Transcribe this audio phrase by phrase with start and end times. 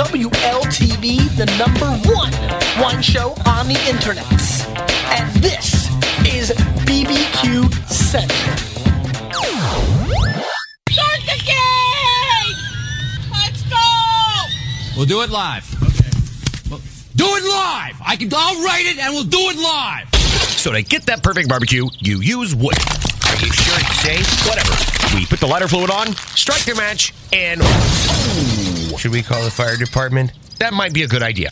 [0.00, 2.32] WLTV, the number one
[2.80, 4.24] wine show on the internet.
[5.12, 5.90] And this
[6.24, 6.52] is
[6.88, 8.56] BBQ Central.
[10.88, 12.56] Start the game!
[13.30, 14.96] Let's go!
[14.96, 15.70] We'll do it live.
[15.82, 16.10] Okay.
[16.70, 16.80] Well,
[17.16, 18.00] do it live.
[18.02, 18.30] I can.
[18.34, 20.08] I'll write it, and we'll do it live.
[20.56, 22.78] So to get that perfect barbecue, you use wood.
[23.28, 24.48] Are you sure it's safe?
[24.48, 24.72] Whatever.
[25.14, 28.49] We put the lighter fluid on, strike the match, and oh,
[28.96, 30.32] should we call the fire department?
[30.58, 31.48] That might be a good idea.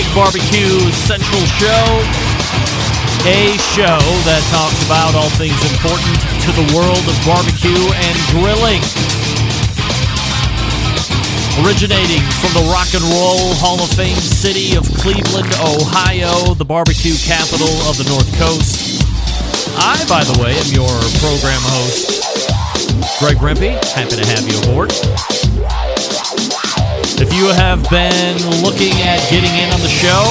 [0.00, 1.84] Big barbecue central show.
[3.28, 8.80] A show that talks about all things important to the world of barbecue and grilling.
[11.60, 17.16] Originating from the Rock and Roll Hall of Fame city of Cleveland, Ohio, the barbecue
[17.20, 19.04] capital of the North Coast.
[19.76, 22.24] I, by the way, am your program host,
[23.20, 23.76] Greg Rempe.
[23.92, 25.99] Happy to have you aboard.
[27.20, 30.24] If you have been looking at getting in on the show,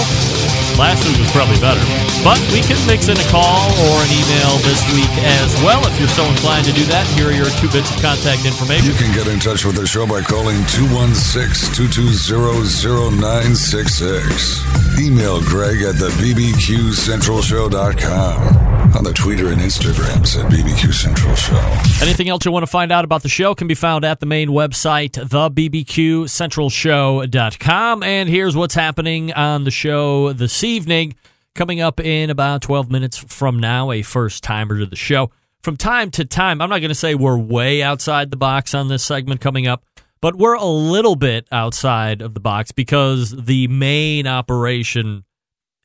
[0.73, 1.77] last week was probably better.
[2.25, 5.93] But we can mix in a call or an email this week as well if
[6.01, 7.05] you're so inclined to do that.
[7.13, 8.89] Here are your two bits of contact information.
[8.89, 14.97] You can get in touch with the show by calling 216 220 0966.
[14.97, 18.78] Email Greg at the BBQCentralShow.com.
[18.95, 21.59] On the Twitter and Instagrams at BBQ Central Show.
[22.03, 24.25] Anything else you want to find out about the show can be found at the
[24.25, 28.03] main website, thebbqcentralshow.com.
[28.03, 31.15] And here's what's happening on the show this evening.
[31.55, 35.29] Coming up in about 12 minutes from now, a first timer to the show.
[35.61, 38.87] From time to time, I'm not going to say we're way outside the box on
[38.87, 39.83] this segment coming up,
[40.19, 45.25] but we're a little bit outside of the box because the main operation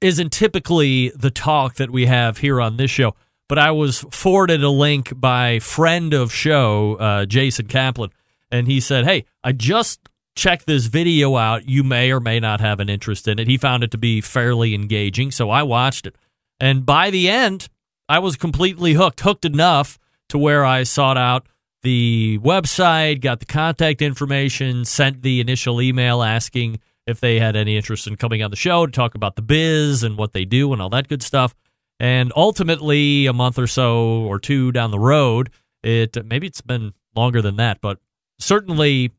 [0.05, 3.15] isn't typically the talk that we have here on this show.
[3.49, 8.11] But I was forwarded a link by friend of show, uh, Jason Kaplan,
[8.51, 10.01] and he said, Hey, I just
[10.37, 11.67] checked this video out.
[11.67, 13.49] You may or may not have an interest in it.
[13.49, 16.17] He found it to be fairly engaging, so I watched it.
[16.61, 17.69] And by the end,
[18.07, 19.99] I was completely hooked, hooked enough
[20.29, 21.47] to where I sought out
[21.83, 27.77] the website, got the contact information, sent the initial email asking if they had any
[27.77, 30.73] interest in coming on the show to talk about the biz and what they do
[30.73, 31.55] and all that good stuff.
[32.01, 35.51] And ultimately, a month or so or two down the road,
[35.83, 37.99] it maybe it's been longer than that, but
[38.39, 39.13] certainly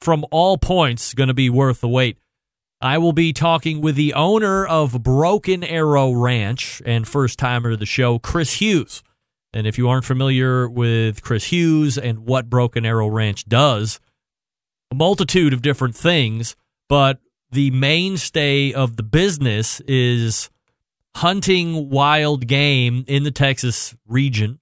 [0.00, 2.18] from all points going to be worth the wait.
[2.80, 7.76] I will be talking with the owner of Broken Arrow Ranch and first timer to
[7.78, 9.02] the show, Chris Hughes.
[9.54, 14.00] And if you aren't familiar with Chris Hughes and what Broken Arrow Ranch does,
[14.90, 16.56] a multitude of different things,
[16.88, 17.18] but
[17.50, 20.50] the mainstay of the business is
[21.16, 24.58] hunting wild game in the Texas region,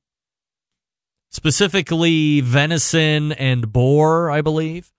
[1.31, 4.93] specifically venison and boar, I believe.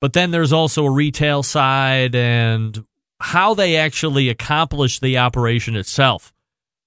[0.00, 2.84] But then there's also a retail side and
[3.20, 6.34] how they actually accomplish the operation itself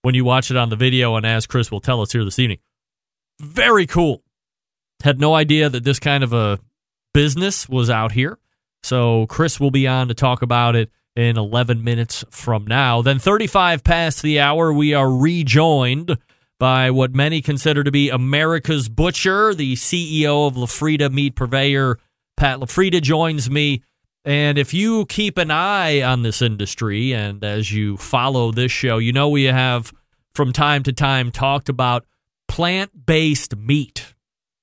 [0.01, 2.38] when you watch it on the video and as Chris will tell us here this
[2.38, 2.59] evening.
[3.39, 4.24] Very cool.
[5.03, 6.59] Had no idea that this kind of a
[7.13, 8.38] business was out here.
[8.87, 13.01] So Chris will be on to talk about it in 11 minutes from now.
[13.01, 16.17] Then 35 past the hour, we are rejoined
[16.57, 21.99] by what many consider to be America's Butcher, the CEO of LaFrieda Meat Purveyor.
[22.37, 23.83] Pat LaFrieda joins me.
[24.23, 28.99] And if you keep an eye on this industry and as you follow this show,
[28.99, 29.91] you know we have
[30.33, 32.06] from time to time talked about
[32.47, 34.13] plant based meat,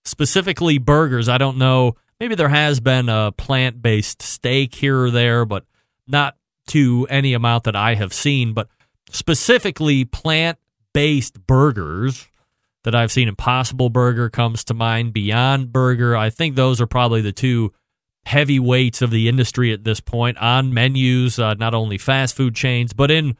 [0.07, 1.29] specifically burgers.
[1.29, 5.67] I don't know maybe there has been a plant based steak here or there, but
[6.09, 6.39] not
[6.69, 8.55] to any amount that I have seen.
[8.55, 8.69] But
[9.11, 10.59] specifically, plant
[10.95, 12.27] based burgers
[12.85, 13.29] that I've seen.
[13.29, 16.17] Impossible Burger comes to mind, Beyond Burger.
[16.17, 17.73] I think those are probably the two
[18.25, 22.95] heavyweights of the industry at this point on menus, uh, not only fast food chains,
[22.95, 23.37] but in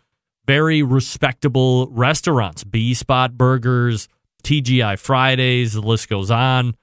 [0.47, 2.65] very respectable restaurants.
[2.65, 4.09] B Spot Burgers,
[4.43, 6.77] TGI Fridays, the list goes on.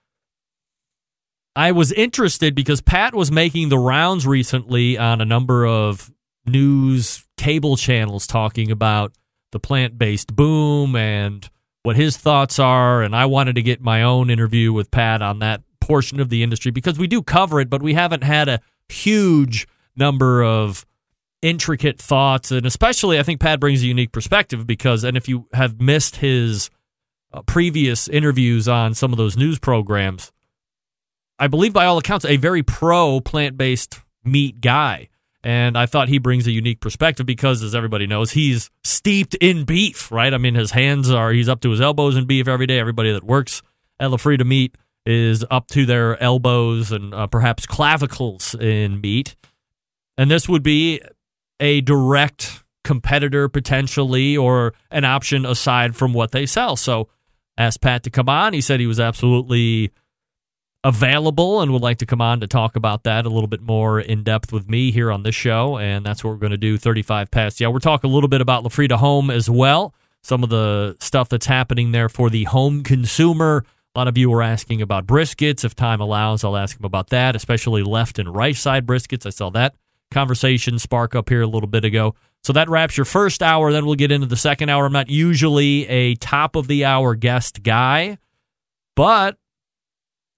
[1.56, 6.12] I was interested because Pat was making the rounds recently on a number of
[6.45, 9.13] news cable channels talking about
[9.51, 11.50] the plant based boom and
[11.83, 13.01] what his thoughts are.
[13.01, 16.44] And I wanted to get my own interview with Pat on that portion of the
[16.44, 20.86] industry because we do cover it, but we haven't had a huge number of
[21.42, 25.48] intricate thoughts, and especially I think Pat brings a unique perspective because, and if you
[25.53, 26.69] have missed his
[27.33, 30.31] uh, previous interviews on some of those news programs,
[31.41, 35.09] I believe by all accounts a very pro plant based meat guy.
[35.43, 39.65] And I thought he brings a unique perspective because, as everybody knows, he's steeped in
[39.65, 40.35] beef, right?
[40.35, 42.77] I mean, his hands are, he's up to his elbows in beef every day.
[42.77, 43.63] Everybody that works
[43.99, 49.35] at LaFrieda Meat is up to their elbows and uh, perhaps clavicles in meat.
[50.19, 51.01] And this would be
[51.59, 56.75] a direct competitor potentially or an option aside from what they sell.
[56.75, 57.09] So
[57.57, 58.53] asked Pat to come on.
[58.53, 59.91] He said he was absolutely
[60.83, 63.99] available and would like to come on to talk about that a little bit more
[63.99, 65.77] in depth with me here on this show.
[65.77, 67.59] And that's what we're going to do 35 past.
[67.59, 69.93] Yeah, we're talking a little bit about LaFrieda Home as well.
[70.23, 73.65] Some of the stuff that's happening there for the home consumer.
[73.93, 75.65] A lot of you were asking about briskets.
[75.65, 79.25] If time allows, I'll ask him about that, especially left and right side briskets.
[79.25, 79.75] I saw that
[80.11, 82.15] conversation spark up here a little bit ago.
[82.43, 83.71] So that wraps your first hour.
[83.71, 84.85] Then we'll get into the second hour.
[84.85, 88.17] I'm not usually a top of the hour guest guy,
[88.95, 89.37] but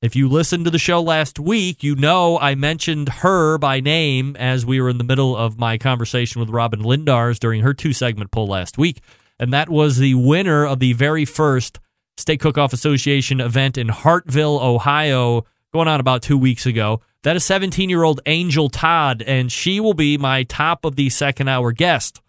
[0.03, 4.35] if you listened to the show last week, you know I mentioned her by name
[4.35, 7.93] as we were in the middle of my conversation with Robin Lindars during her two
[7.93, 9.01] segment poll last week.
[9.39, 11.79] And that was the winner of the very first
[12.17, 16.99] Steak Cook Off Association event in Hartville, Ohio, going on about two weeks ago.
[17.21, 21.09] That is 17 year old Angel Todd, and she will be my top of the
[21.11, 22.21] second hour guest.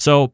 [0.00, 0.32] So,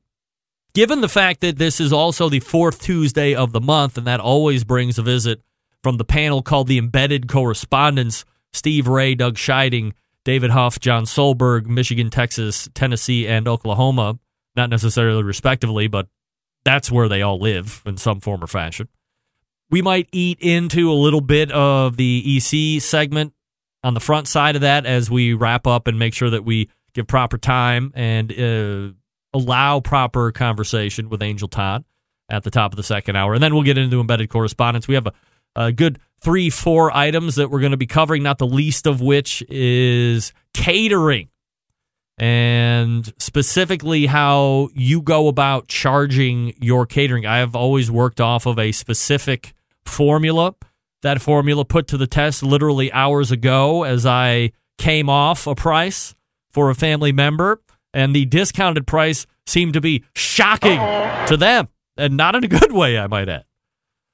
[0.72, 4.18] given the fact that this is also the fourth Tuesday of the month, and that
[4.18, 5.42] always brings a visit
[5.86, 9.92] from the panel called the Embedded Correspondents Steve Ray, Doug Scheiding,
[10.24, 14.18] David Huff, John Solberg, Michigan, Texas, Tennessee, and Oklahoma.
[14.56, 16.08] Not necessarily respectively, but
[16.64, 18.88] that's where they all live in some form or fashion.
[19.70, 23.32] We might eat into a little bit of the EC segment
[23.84, 26.68] on the front side of that as we wrap up and make sure that we
[26.94, 28.88] give proper time and uh,
[29.32, 31.84] allow proper conversation with Angel Todd
[32.28, 33.34] at the top of the second hour.
[33.34, 34.88] And then we'll get into embedded correspondence.
[34.88, 35.12] We have a
[35.56, 39.00] a good three, four items that we're going to be covering, not the least of
[39.00, 41.28] which is catering
[42.18, 47.26] and specifically how you go about charging your catering.
[47.26, 49.54] I have always worked off of a specific
[49.84, 50.54] formula.
[51.02, 56.14] That formula put to the test literally hours ago as I came off a price
[56.50, 57.60] for a family member,
[57.92, 61.24] and the discounted price seemed to be shocking oh.
[61.28, 63.44] to them, and not in a good way, I might add.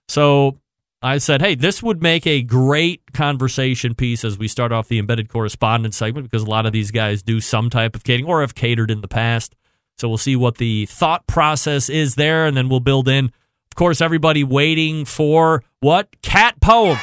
[0.09, 0.59] So
[1.05, 5.01] I said, hey, this would make a great conversation piece as we start off the
[5.01, 8.41] embedded correspondence segment because a lot of these guys do some type of catering or
[8.41, 9.57] have catered in the past.
[9.99, 13.75] So we'll see what the thought process is there, and then we'll build in, of
[13.75, 16.09] course, everybody waiting for what?
[16.23, 17.01] Cat poems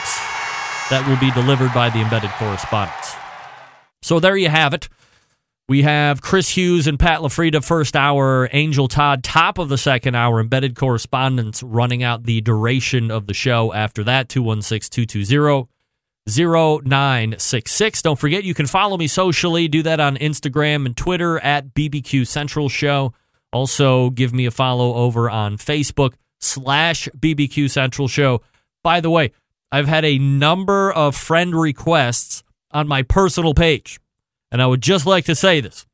[0.89, 3.15] that will be delivered by the embedded correspondence.
[4.01, 4.87] So there you have it.
[5.69, 10.15] We have Chris Hughes and Pat LaFrieda first hour, Angel Todd top of the second
[10.15, 15.69] hour, embedded correspondence running out the duration of the show after that, 216 220
[16.27, 18.01] 0966.
[18.01, 19.67] Don't forget, you can follow me socially.
[19.67, 23.13] Do that on Instagram and Twitter at BBQ Central Show.
[23.53, 28.41] Also, give me a follow over on Facebook slash BBQ Central Show.
[28.81, 29.33] By the way,
[29.71, 33.99] I've had a number of friend requests on my personal page.
[34.51, 35.85] And I would just like to say this,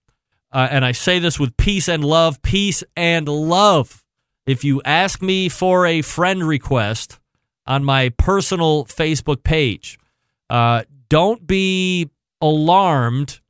[0.51, 4.03] uh, and I say this with peace and love, peace and love.
[4.45, 7.19] If you ask me for a friend request
[7.67, 9.97] on my personal Facebook page,
[10.49, 12.09] uh, don't be
[12.41, 13.41] alarmed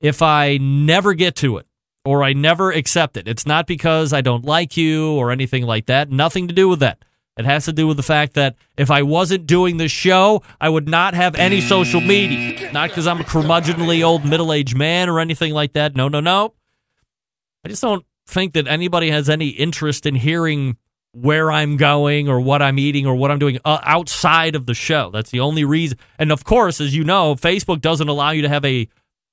[0.00, 1.66] if I never get to it
[2.04, 3.28] or I never accept it.
[3.28, 6.10] It's not because I don't like you or anything like that.
[6.10, 7.04] Nothing to do with that.
[7.40, 10.68] It has to do with the fact that if I wasn't doing the show, I
[10.68, 12.70] would not have any social media.
[12.70, 15.96] Not because I'm a curmudgeonly old middle aged man or anything like that.
[15.96, 16.52] No, no, no.
[17.64, 20.76] I just don't think that anybody has any interest in hearing
[21.12, 24.74] where I'm going or what I'm eating or what I'm doing uh, outside of the
[24.74, 25.10] show.
[25.10, 25.98] That's the only reason.
[26.18, 28.88] And of course, as you know, Facebook doesn't allow you to have a,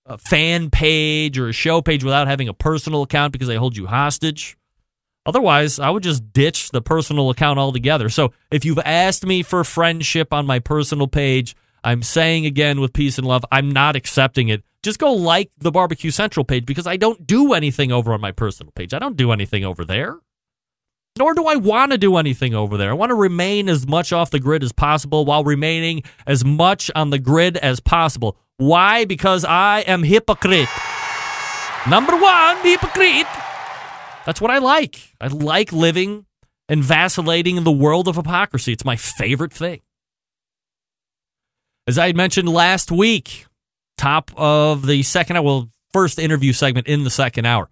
[0.05, 3.77] a fan page or a show page without having a personal account because they hold
[3.77, 4.56] you hostage.
[5.27, 8.07] Otherwise, I would just ditch the personal account altogether.
[8.07, 11.53] So if you've asked me for friendship on my personal page,
[11.83, 14.63] I'm saying again with peace and love, I'm not accepting it.
[14.83, 18.31] Just go like the Barbecue Central page because I don't do anything over on my
[18.31, 18.93] personal page.
[18.93, 20.17] I don't do anything over there.
[21.17, 22.91] Nor do I want to do anything over there.
[22.91, 26.89] I want to remain as much off the grid as possible while remaining as much
[26.95, 28.37] on the grid as possible.
[28.57, 29.03] Why?
[29.03, 30.69] Because I am hypocrite.
[31.89, 33.27] Number one, hypocrite.
[34.27, 35.15] That's what I like.
[35.21, 36.25] I like living
[36.67, 38.73] and vacillating in the world of hypocrisy.
[38.73, 39.79] It's my favorite thing.
[41.87, 43.45] As I had mentioned last week,
[43.97, 47.69] top of the second, well, first interview segment in the second hour.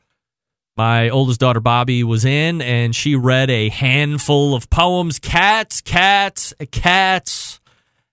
[0.78, 6.54] My oldest daughter Bobby was in and she read a handful of poems cats, cats,
[6.72, 7.60] cats,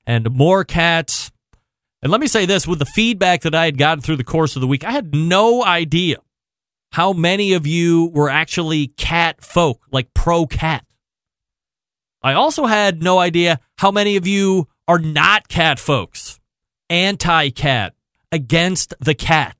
[0.04, 1.30] and more cats.
[2.02, 4.56] And let me say this with the feedback that I had gotten through the course
[4.56, 6.16] of the week, I had no idea
[6.92, 10.84] how many of you were actually cat folk, like pro cat.
[12.22, 16.38] I also had no idea how many of you are not cat folks,
[16.88, 17.94] anti cat,
[18.30, 19.56] against the cat.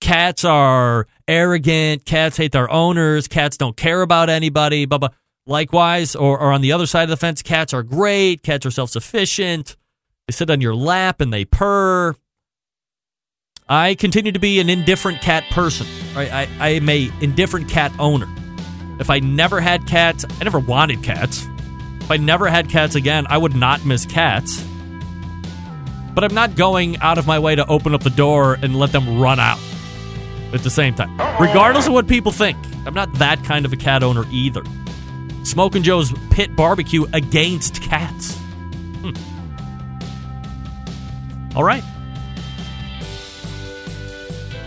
[0.00, 5.08] Cats are arrogant, cats hate their owners, cats don't care about anybody, blah, blah.
[5.46, 8.70] Likewise, or, or on the other side of the fence, cats are great, cats are
[8.70, 9.76] self sufficient,
[10.26, 12.16] they sit on your lap and they purr.
[13.68, 15.86] I continue to be an indifferent cat person.
[16.14, 16.30] Right?
[16.30, 18.28] I, I am a indifferent cat owner.
[19.00, 21.46] If I never had cats, I never wanted cats.
[22.00, 24.62] If I never had cats again, I would not miss cats.
[26.14, 28.92] But I'm not going out of my way to open up the door and let
[28.92, 29.58] them run out
[30.52, 31.16] at the same time.
[31.40, 34.62] Regardless of what people think, I'm not that kind of a cat owner either.
[35.42, 38.36] Smoking Joe's Pit Barbecue against cats.
[39.02, 39.12] Hmm.
[41.56, 41.82] All right.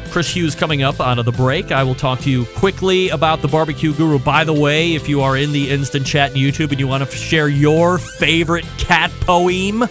[0.08, 1.72] Chris Hughes coming up out of the break.
[1.72, 4.20] I will talk to you quickly about the Barbecue Guru.
[4.20, 7.08] By the way, if you are in the instant chat in YouTube and you want
[7.08, 9.82] to share your favorite cat poem,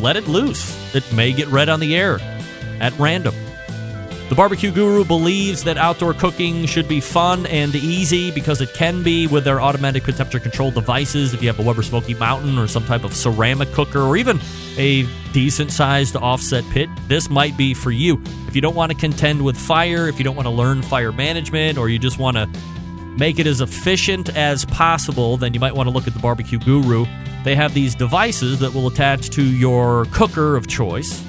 [0.00, 0.94] let it loose.
[0.94, 2.18] It may get read on the air
[2.80, 3.34] at random.
[4.30, 9.02] The Barbecue Guru believes that outdoor cooking should be fun and easy because it can
[9.02, 11.34] be with their automatic temperature control devices.
[11.34, 14.38] If you have a Weber Smoky Mountain or some type of ceramic cooker or even
[14.76, 18.22] a decent sized offset pit, this might be for you.
[18.46, 21.10] If you don't want to contend with fire, if you don't want to learn fire
[21.10, 22.48] management, or you just want to
[23.18, 26.60] make it as efficient as possible, then you might want to look at the Barbecue
[26.60, 27.04] Guru.
[27.42, 31.20] They have these devices that will attach to your cooker of choice.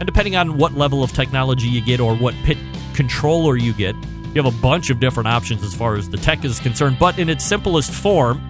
[0.00, 2.56] And depending on what level of technology you get or what pit
[2.94, 3.94] controller you get,
[4.34, 6.96] you have a bunch of different options as far as the tech is concerned.
[6.98, 8.40] But in its simplest form,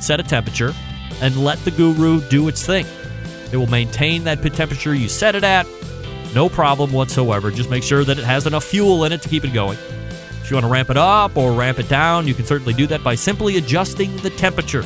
[0.00, 0.74] set a temperature
[1.22, 2.86] and let the guru do its thing.
[3.50, 5.66] It will maintain that pit temperature you set it at,
[6.34, 7.50] no problem whatsoever.
[7.50, 9.78] Just make sure that it has enough fuel in it to keep it going.
[10.42, 12.86] If you want to ramp it up or ramp it down, you can certainly do
[12.88, 14.84] that by simply adjusting the temperature.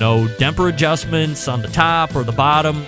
[0.00, 2.84] No damper adjustments on the top or the bottom.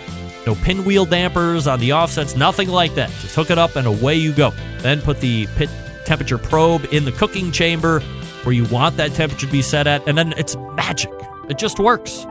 [0.48, 3.10] No pinwheel dampers on the offsets, nothing like that.
[3.20, 4.54] Just hook it up and away you go.
[4.78, 5.68] Then put the pit
[6.06, 8.00] temperature probe in the cooking chamber
[8.44, 11.10] where you want that temperature to be set at, and then it's magic.
[11.50, 12.24] It just works.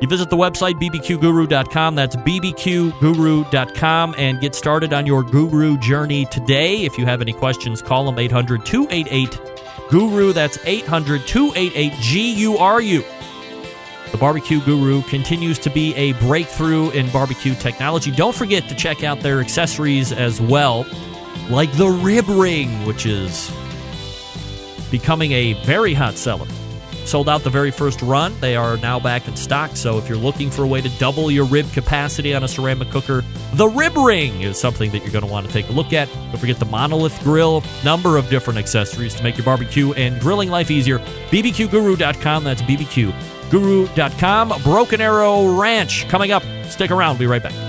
[0.00, 1.94] You visit the website bbqguru.com.
[1.94, 6.86] That's bbqguru.com and get started on your guru journey today.
[6.86, 9.38] If you have any questions, call them 800 288
[9.90, 10.32] Guru.
[10.32, 11.92] That's 800 288
[12.46, 13.04] GURU.
[14.14, 18.12] The Barbecue Guru continues to be a breakthrough in barbecue technology.
[18.12, 20.86] Don't forget to check out their accessories as well,
[21.50, 23.52] like the rib ring, which is
[24.88, 26.46] becoming a very hot seller.
[27.06, 28.32] Sold out the very first run.
[28.38, 29.74] They are now back in stock.
[29.74, 32.90] So if you're looking for a way to double your rib capacity on a ceramic
[32.90, 35.92] cooker, the rib ring is something that you're going to want to take a look
[35.92, 36.08] at.
[36.12, 40.50] Don't forget the monolith grill, number of different accessories to make your barbecue and grilling
[40.50, 41.00] life easier.
[41.00, 42.44] bbqguru.com.
[42.44, 42.62] That's
[43.54, 44.62] bbqguru.com.
[44.62, 46.42] Broken Arrow Ranch coming up.
[46.68, 47.18] Stick around.
[47.18, 47.63] Be right back.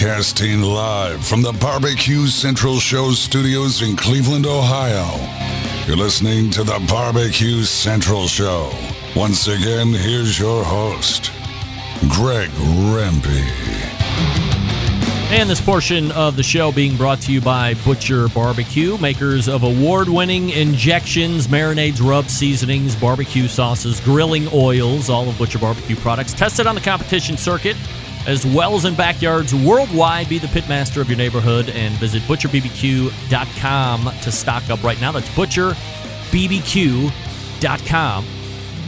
[0.00, 5.06] Broadcasting live from the Barbecue Central Show studios in Cleveland, Ohio.
[5.86, 8.72] You're listening to the Barbecue Central Show.
[9.14, 11.30] Once again, here's your host,
[12.08, 13.44] Greg Rempe.
[15.32, 19.64] And this portion of the show being brought to you by Butcher Barbecue, makers of
[19.64, 26.32] award winning injections, marinades, rubs, seasonings, barbecue sauces, grilling oils, all of Butcher Barbecue products
[26.32, 27.76] tested on the competition circuit
[28.30, 30.28] as well as in backyards worldwide.
[30.28, 35.10] Be the pitmaster of your neighborhood and visit butcherbbq.com to stock up right now.
[35.10, 38.24] That's butcherbbq.com.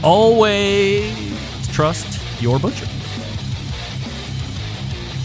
[0.01, 2.87] Always trust your butcher.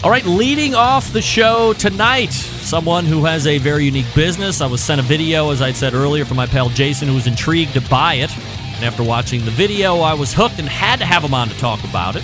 [0.03, 4.61] All right, leading off the show tonight, someone who has a very unique business.
[4.61, 7.27] I was sent a video, as I said earlier, from my pal Jason, who was
[7.27, 8.35] intrigued to buy it.
[8.37, 11.57] And after watching the video, I was hooked and had to have him on to
[11.57, 12.23] talk about it.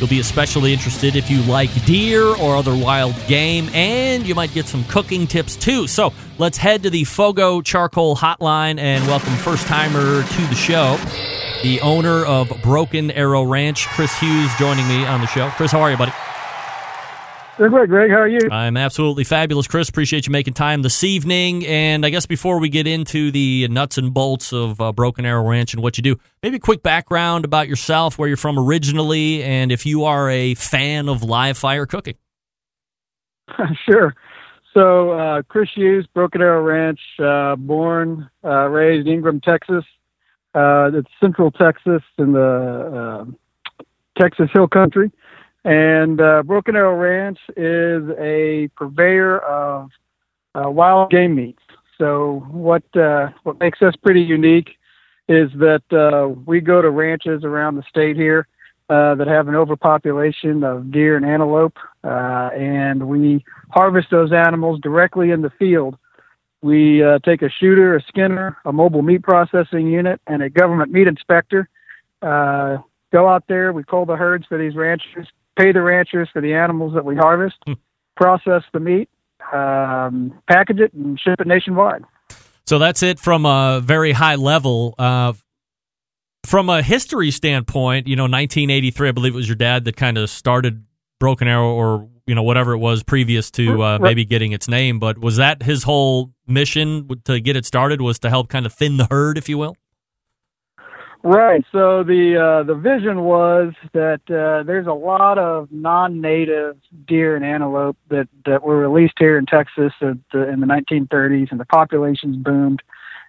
[0.00, 4.54] You'll be especially interested if you like deer or other wild game, and you might
[4.54, 5.86] get some cooking tips too.
[5.86, 10.98] So let's head to the Fogo Charcoal Hotline and welcome first timer to the show,
[11.62, 15.50] the owner of Broken Arrow Ranch, Chris Hughes, joining me on the show.
[15.50, 16.12] Chris, how are you, buddy?
[17.60, 18.10] Doing Greg.
[18.10, 18.38] How are you?
[18.50, 19.90] I'm absolutely fabulous, Chris.
[19.90, 21.66] Appreciate you making time this evening.
[21.66, 25.46] And I guess before we get into the nuts and bolts of uh, Broken Arrow
[25.46, 29.42] Ranch and what you do, maybe a quick background about yourself, where you're from originally,
[29.42, 32.14] and if you are a fan of live fire cooking.
[33.86, 34.14] sure.
[34.72, 39.84] So, uh, Chris Hughes, Broken Arrow Ranch, uh, born, uh, raised in Ingram, Texas.
[40.54, 43.30] Uh, it's Central Texas in the uh,
[44.18, 45.12] Texas Hill Country.
[45.64, 49.90] And uh, Broken Arrow Ranch is a purveyor of
[50.54, 51.62] uh, wild game meats.
[51.98, 54.70] So what uh, what makes us pretty unique
[55.28, 58.48] is that uh, we go to ranches around the state here
[58.88, 64.80] uh, that have an overpopulation of deer and antelope, uh, and we harvest those animals
[64.80, 65.96] directly in the field.
[66.62, 70.90] We uh, take a shooter, a skinner, a mobile meat processing unit, and a government
[70.90, 71.68] meat inspector.
[72.20, 72.78] Uh,
[73.12, 75.28] go out there, we cull the herds for these ranchers,
[75.58, 77.56] pay the ranchers for the animals that we harvest,
[78.16, 79.08] process the meat,
[79.52, 82.02] um, package it, and ship it nationwide.
[82.66, 84.94] So that's it from a very high level.
[84.98, 85.32] Uh,
[86.44, 90.16] from a history standpoint, you know, 1983, I believe it was your dad that kind
[90.16, 90.84] of started
[91.18, 94.98] Broken Arrow or, you know, whatever it was previous to uh, maybe getting its name.
[94.98, 98.72] But was that his whole mission to get it started was to help kind of
[98.72, 99.76] thin the herd, if you will?
[101.22, 101.62] Right.
[101.70, 107.44] So the uh, the vision was that uh, there's a lot of non-native deer and
[107.44, 112.36] antelope that that were released here in Texas the, in the 1930s, and the populations
[112.36, 112.82] boomed,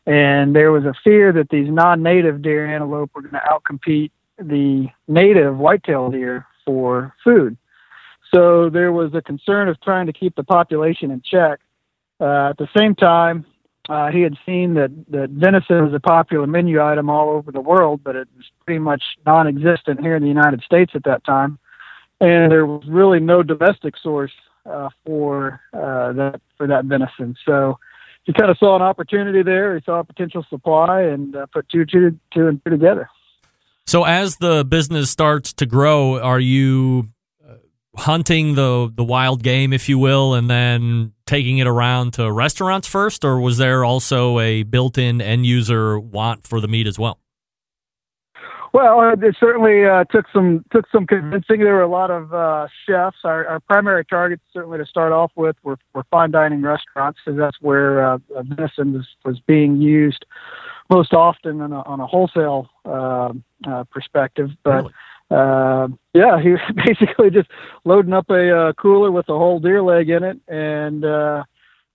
[0.06, 4.12] and there was a fear that these non-native deer and antelope were going to outcompete
[4.38, 7.58] the native whitetail deer for food.
[8.34, 11.60] So there was a concern of trying to keep the population in check.
[12.22, 13.46] Uh, at the same time,
[13.92, 17.60] uh, he had seen that, that venison was a popular menu item all over the
[17.60, 21.60] world, but it was pretty much non-existent here in the United States at that time,
[22.22, 24.32] and there was really no domestic source
[24.66, 27.36] uh, for uh, that for that venison.
[27.46, 27.80] So
[28.24, 29.76] he kind of saw an opportunity there.
[29.76, 33.10] He saw a potential supply and uh, put two, two, two and two together.
[33.86, 37.10] So as the business starts to grow, are you
[37.96, 42.88] hunting the the wild game, if you will, and then taking it around to restaurants
[42.88, 47.20] first, or was there also a built-in end user want for the meat as well?
[48.74, 51.60] Well, it certainly uh, took some took some convincing.
[51.60, 53.18] There were a lot of uh, chefs.
[53.26, 57.38] Our, our, primary targets, certainly to start off with, were, were fine dining restaurants, because
[57.38, 60.26] that's where uh, venison was, was being used
[60.90, 63.34] most often on a, on a wholesale uh,
[63.68, 64.52] uh, perspective.
[64.64, 64.94] But really?
[65.32, 67.50] Uh, yeah, he was basically just
[67.86, 71.44] loading up a uh, cooler with a whole deer leg in it and uh,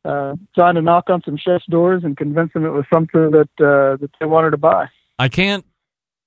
[0.05, 3.49] uh, trying to knock on some chefs' doors and convince them it was something that
[3.61, 4.87] uh, that they wanted to buy.
[5.19, 5.65] I can't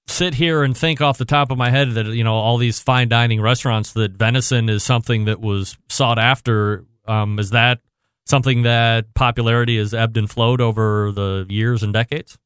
[0.08, 2.80] sit here and think off the top of my head that you know all these
[2.80, 6.86] fine dining restaurants that venison is something that was sought after.
[7.08, 7.80] Um, is that
[8.28, 12.38] something that popularity has ebbed and flowed over the years and decades?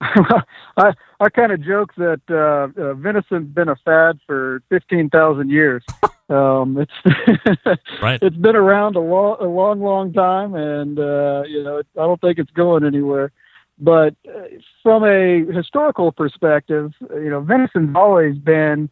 [0.00, 5.50] I I kind of joke that uh, uh, venison's been a fad for fifteen thousand
[5.50, 5.82] years.
[6.28, 8.22] um, it's right.
[8.22, 12.20] It's been around a long, a long, long time, and uh, you know, I don't
[12.20, 13.32] think it's going anywhere.
[13.80, 14.42] But uh,
[14.82, 18.88] from a historical perspective, you know, venison's always been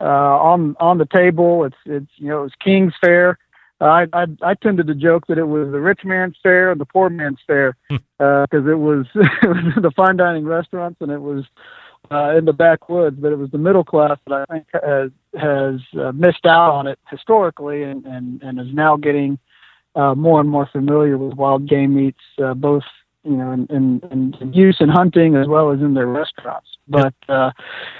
[0.00, 1.64] uh, on on the table.
[1.64, 3.38] It's it's you know, it was King's Fare.
[3.80, 6.84] I, I I tended to joke that it was the rich man's fare and the
[6.84, 8.68] poor man's fare because hmm.
[8.68, 11.44] uh, it was it was the fine dining restaurants and it was
[12.10, 15.80] uh, in the backwoods, but it was the middle class that I think has has
[16.00, 19.38] uh, missed out on it historically and and and is now getting
[19.94, 22.84] uh, more and more familiar with wild game meats, uh, both
[23.24, 26.68] you know in, in, in use in hunting as well as in their restaurants.
[26.88, 27.50] But uh,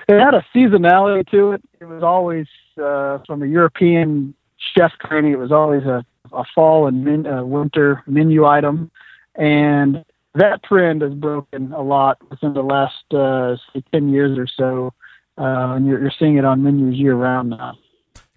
[0.09, 1.63] it had a seasonality to it.
[1.81, 2.47] It was always
[2.83, 4.35] uh, from a European
[4.77, 5.33] chef training.
[5.33, 8.91] It was always a, a fall and min, uh, winter menu item,
[9.35, 14.47] and that trend has broken a lot within the last uh, say ten years or
[14.47, 14.93] so,
[15.39, 17.77] uh, and you're, you're seeing it on menus year round now.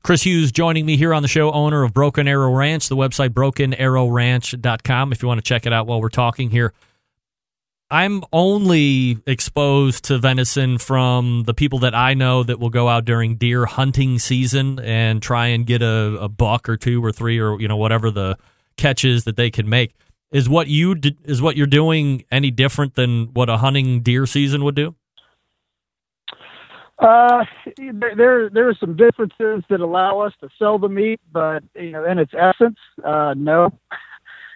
[0.03, 3.29] Chris Hughes joining me here on the show, owner of Broken Arrow Ranch, the website
[3.29, 6.73] brokenarrowranch.com if you want to check it out while we're talking here.
[7.91, 13.03] I'm only exposed to venison from the people that I know that will go out
[13.03, 17.37] during deer hunting season and try and get a, a buck or two or three
[17.37, 18.37] or you know whatever the
[18.77, 19.93] catches that they can make.
[20.31, 24.63] Is what you is what you're doing any different than what a hunting deer season
[24.63, 24.95] would do?
[26.97, 27.43] Uh,
[27.77, 32.05] there- there are some differences that allow us to sell the meat, but you know,
[32.05, 33.73] in its essence, uh, no.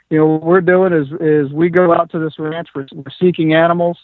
[0.10, 2.70] You know, what we're doing is is we go out to this ranch.
[2.76, 3.98] We're, we're seeking animals.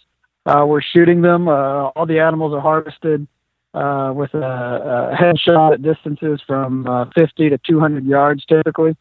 [0.46, 1.48] Uh, we're shooting them.
[1.48, 3.28] Uh, all the animals are harvested
[3.74, 8.96] uh, with a, a headshot at distances from uh, 50 to 200 yards, typically.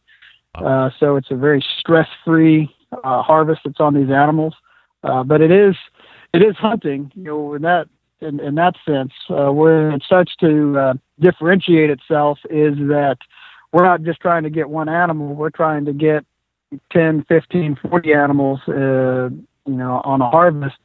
[0.55, 4.53] Uh, so it's a very stress-free uh, harvest that's on these animals.
[5.03, 5.75] Uh, but it is
[6.33, 7.11] it is hunting.
[7.15, 7.87] You know, in that
[8.21, 13.17] in, in that sense, uh, where it starts to uh, differentiate itself is that
[13.71, 15.33] we're not just trying to get one animal.
[15.33, 16.25] We're trying to get
[16.91, 19.29] 10, 15, 40 animals, uh,
[19.65, 20.75] you know, on a harvest.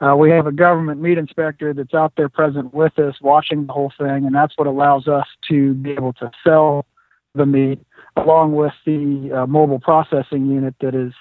[0.00, 3.72] Uh, we have a government meat inspector that's out there present with us, watching the
[3.72, 6.86] whole thing, and that's what allows us to be able to sell
[7.34, 7.78] the meat,
[8.16, 11.12] along with the uh, mobile processing unit that is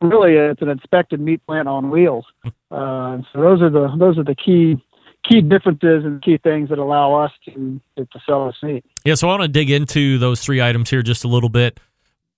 [0.00, 2.24] really it's an inspected meat plant on wheels.
[2.70, 4.82] Uh, so those are the those are the key
[5.28, 8.84] key differences and key things that allow us to to, to sell this meat.
[9.04, 11.78] Yeah, so I want to dig into those three items here just a little bit.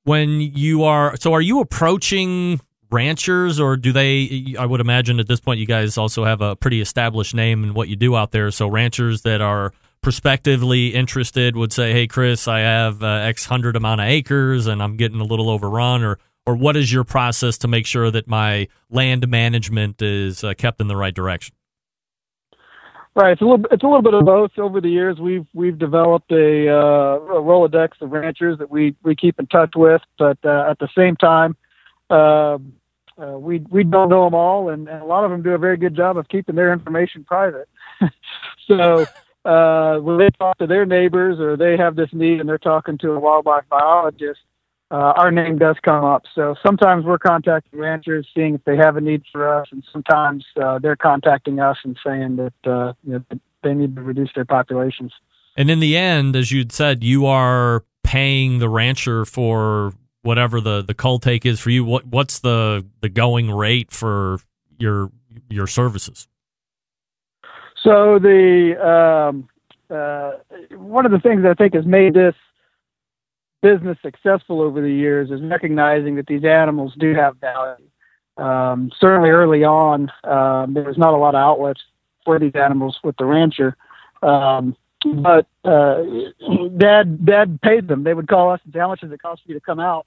[0.04, 4.54] When you are, so are you approaching ranchers, or do they?
[4.58, 7.72] I would imagine at this point you guys also have a pretty established name in
[7.72, 8.50] what you do out there.
[8.50, 13.76] So ranchers that are prospectively interested would say, "Hey, Chris, I have uh, X hundred
[13.76, 17.56] amount of acres, and I'm getting a little overrun," or or what is your process
[17.58, 21.56] to make sure that my land management is uh, kept in the right direction?
[23.16, 23.30] Right.
[23.30, 23.64] It's a little.
[23.70, 24.58] It's a little bit of both.
[24.58, 29.14] Over the years, we've we've developed a, uh, a rolodex of ranchers that we we
[29.14, 31.56] keep in touch with, but uh, at the same time,
[32.10, 32.58] uh,
[33.16, 35.58] uh, we we don't know them all, and, and a lot of them do a
[35.58, 37.68] very good job of keeping their information private.
[38.66, 39.06] so
[39.44, 42.98] uh, when they talk to their neighbors or they have this need and they're talking
[42.98, 44.40] to a wildlife biologist,
[44.90, 46.22] uh, our name does come up.
[46.34, 50.44] So sometimes we're contacting ranchers, seeing if they have a need for us, and sometimes
[50.62, 54.44] uh, they're contacting us and saying that uh, you know, they need to reduce their
[54.44, 55.12] populations.
[55.56, 60.82] And in the end, as you'd said, you are paying the rancher for whatever the
[60.82, 61.84] the cull take is for you.
[61.84, 64.38] What what's the the going rate for
[64.78, 65.10] your
[65.48, 66.28] your services?
[67.82, 69.48] So the um,
[69.90, 70.32] uh,
[70.76, 72.34] one of the things that I think has made this
[73.64, 77.88] business successful over the years is recognizing that these animals do have value.
[78.36, 81.80] Um, certainly, early on, um, there was not a lot of outlets
[82.26, 83.74] for these animals with the rancher,
[84.22, 84.76] um,
[85.22, 86.02] but uh,
[86.76, 88.04] Dad Dad paid them.
[88.04, 90.06] They would call us and say, "How much does it cost you to come out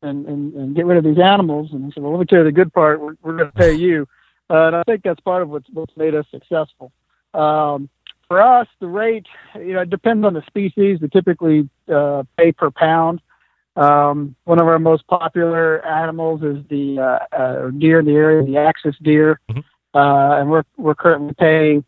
[0.00, 2.38] and, and, and get rid of these animals?" And I said, "Well, let me tell
[2.38, 3.00] you the good part.
[3.00, 4.08] We're, we're going to pay you."
[4.48, 6.90] Uh, and I think that's part of what's what's made us successful.
[7.34, 7.90] Um,
[8.28, 11.00] for us, the rate, you know, it depends on the species.
[11.00, 13.20] We typically uh, pay per pound.
[13.76, 18.44] Um, one of our most popular animals is the uh, uh, deer in the area,
[18.44, 19.64] the axis deer, Mhm.
[19.94, 21.84] uh, and we're we're currently paying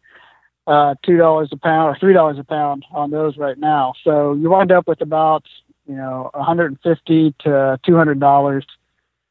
[0.67, 3.93] uh, two dollars a pound or three dollars a pound on those right now.
[4.03, 5.45] So you wind up with about
[5.87, 8.67] you know 150 to 200 dollars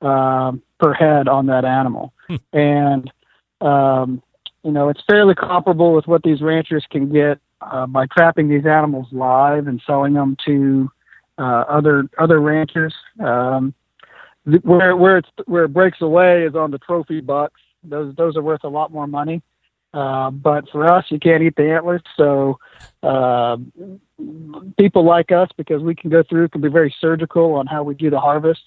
[0.01, 2.13] um, per head on that animal,
[2.53, 3.11] and
[3.59, 4.21] um,
[4.65, 8.65] you know, it's fairly comparable with what these ranchers can get uh, by trapping these
[8.65, 10.91] animals live and selling them to
[11.37, 12.93] uh, other other ranchers.
[13.19, 13.75] Um,
[14.49, 17.61] th- where where it's where it breaks away is on the trophy bucks.
[17.83, 19.43] Those those are worth a lot more money.
[19.93, 22.59] Uh, but for us, you can't eat the antlers, so
[23.03, 23.55] uh,
[24.77, 27.93] people like us because we can go through can be very surgical on how we
[27.93, 28.61] do the harvest.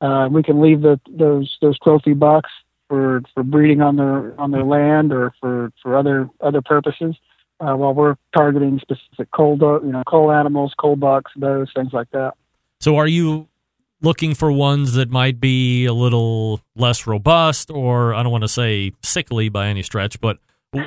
[0.00, 2.50] Uh, we can leave the those those trophy bucks
[2.92, 7.16] for for breeding on their on their land or for for other other purposes.
[7.58, 12.10] Uh, while we're targeting specific cold, you know, coal animals, coal bucks, those things like
[12.10, 12.34] that.
[12.80, 13.48] So are you
[14.02, 18.48] looking for ones that might be a little less robust or I don't want to
[18.48, 20.38] say sickly by any stretch, but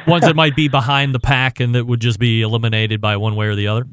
[0.06, 3.36] ones that might be behind the pack and that would just be eliminated by one
[3.36, 3.88] way or the other?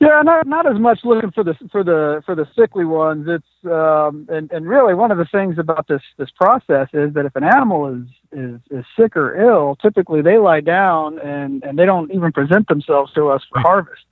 [0.00, 3.26] Yeah, not not as much looking for the for the for the sickly ones.
[3.28, 7.26] It's um, and and really one of the things about this this process is that
[7.26, 11.78] if an animal is is is sick or ill, typically they lie down and and
[11.78, 14.02] they don't even present themselves to us for harvest.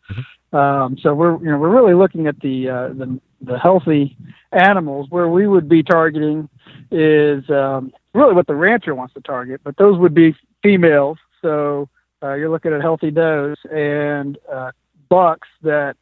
[0.53, 4.17] Um, so we're you know we're really looking at the uh, the the healthy
[4.53, 6.49] animals where we would be targeting
[6.91, 11.19] is um, really what the rancher wants to target, but those would be females.
[11.41, 11.89] So
[12.23, 14.71] uh, you're looking at healthy does and uh,
[15.13, 15.97] bucks that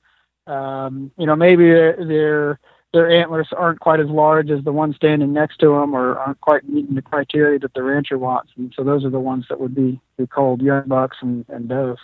[0.46, 2.61] um, you know maybe their
[2.92, 6.40] their antlers aren't quite as large as the one standing next to them, or aren't
[6.40, 8.53] quite meeting the criteria that the rancher wants.
[8.57, 11.68] And so those are the ones that would be, be called young bucks and, and
[11.68, 11.99] does.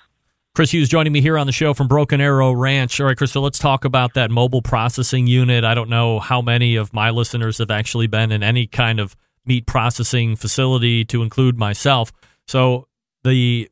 [0.55, 3.01] Chris Hughes joining me here on the show from Broken Arrow Ranch.
[3.01, 5.65] All right, Chris, so let's talk about that mobile processing unit.
[5.65, 9.17] I don't know how many of my listeners have actually been in any kind of
[9.45, 12.13] meat processing facility to include myself.
[12.47, 12.87] So
[13.25, 13.69] the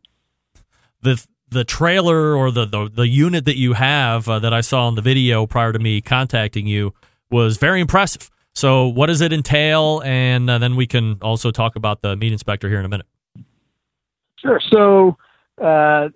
[1.01, 4.89] the the trailer or the the, the unit that you have uh, that I saw
[4.89, 6.93] in the video prior to me contacting you
[7.31, 8.31] was very impressive.
[8.55, 10.03] So, what does it entail?
[10.05, 13.07] And uh, then we can also talk about the meat inspector here in a minute.
[14.39, 14.61] Sure.
[14.73, 15.17] So,
[15.61, 16.11] uh,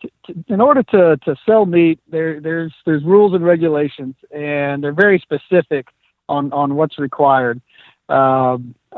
[0.00, 4.82] t- t- in order to, to sell meat, there there's there's rules and regulations, and
[4.82, 5.88] they're very specific
[6.28, 7.60] on on what's required.
[8.08, 8.74] Um,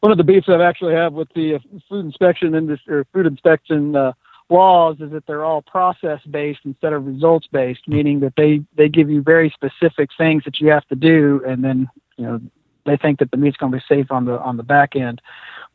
[0.00, 1.58] one of the beefs I've actually have with the
[1.88, 4.12] food inspection industry or food inspection uh,
[4.50, 8.88] laws is that they're all process based instead of results based, meaning that they they
[8.88, 12.40] give you very specific things that you have to do, and then you know
[12.84, 15.20] they think that the meat's going to be safe on the on the back end.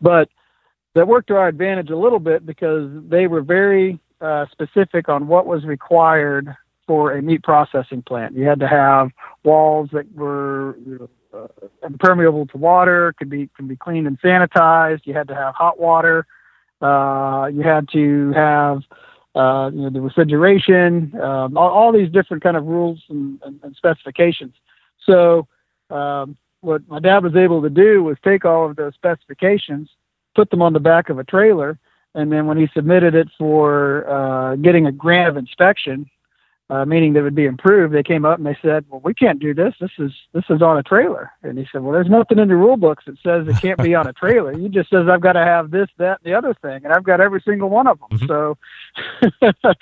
[0.02, 0.30] But
[0.96, 5.28] that worked to our advantage a little bit because they were very uh, specific on
[5.28, 6.56] what was required
[6.88, 8.36] for a meat processing plant.
[8.36, 9.12] You had to have
[9.44, 10.76] walls that were
[11.34, 11.48] uh,
[11.84, 15.02] impermeable to water, could be can be cleaned and sanitized.
[15.06, 16.26] You had to have hot water.
[16.82, 18.84] Uh, you had to have
[19.36, 23.60] uh, you know the refrigeration, um, all, all, these different kind of rules and, and,
[23.64, 24.54] and specifications.
[25.06, 25.48] So
[25.90, 29.90] um, what my dad was able to do was take all of those specifications
[30.36, 31.78] put them on the back of a trailer.
[32.16, 36.10] And then when he submitted it for uh, getting a grant of inspection,
[36.70, 39.40] uh, meaning that would be improved, they came up and they said, "Well, we can't
[39.40, 39.74] do this.
[39.82, 42.56] This is this is on a trailer." And he said, "Well, there's nothing in the
[42.56, 44.54] rule books that says it can't be on a trailer.
[44.54, 47.04] You just says I've got to have this, that, and the other thing, and I've
[47.04, 48.28] got every single one of them." Mm-hmm.
[48.28, 48.58] So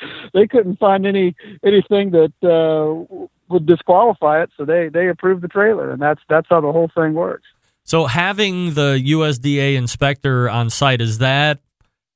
[0.33, 5.49] they couldn't find any anything that uh, would disqualify it, so they they approved the
[5.49, 7.47] trailer, and that's that's how the whole thing works.
[7.83, 11.59] So having the USDA inspector on site is that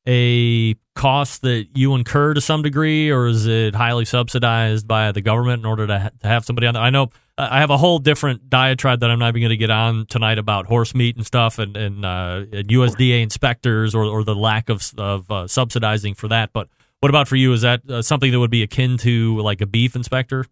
[0.08, 5.22] a cost that you incur to some degree, or is it highly subsidized by the
[5.22, 6.84] government in order to, ha- to have somebody on there?
[6.84, 9.72] I know I have a whole different diatribe that I'm not even going to get
[9.72, 14.24] on tonight about horse meat and stuff, and, and, uh, and USDA inspectors or, or
[14.24, 16.52] the lack of, of uh, subsidizing for that.
[16.54, 16.68] But
[17.00, 17.52] what about for you?
[17.54, 20.46] Is that uh, something that would be akin to like a beef inspector?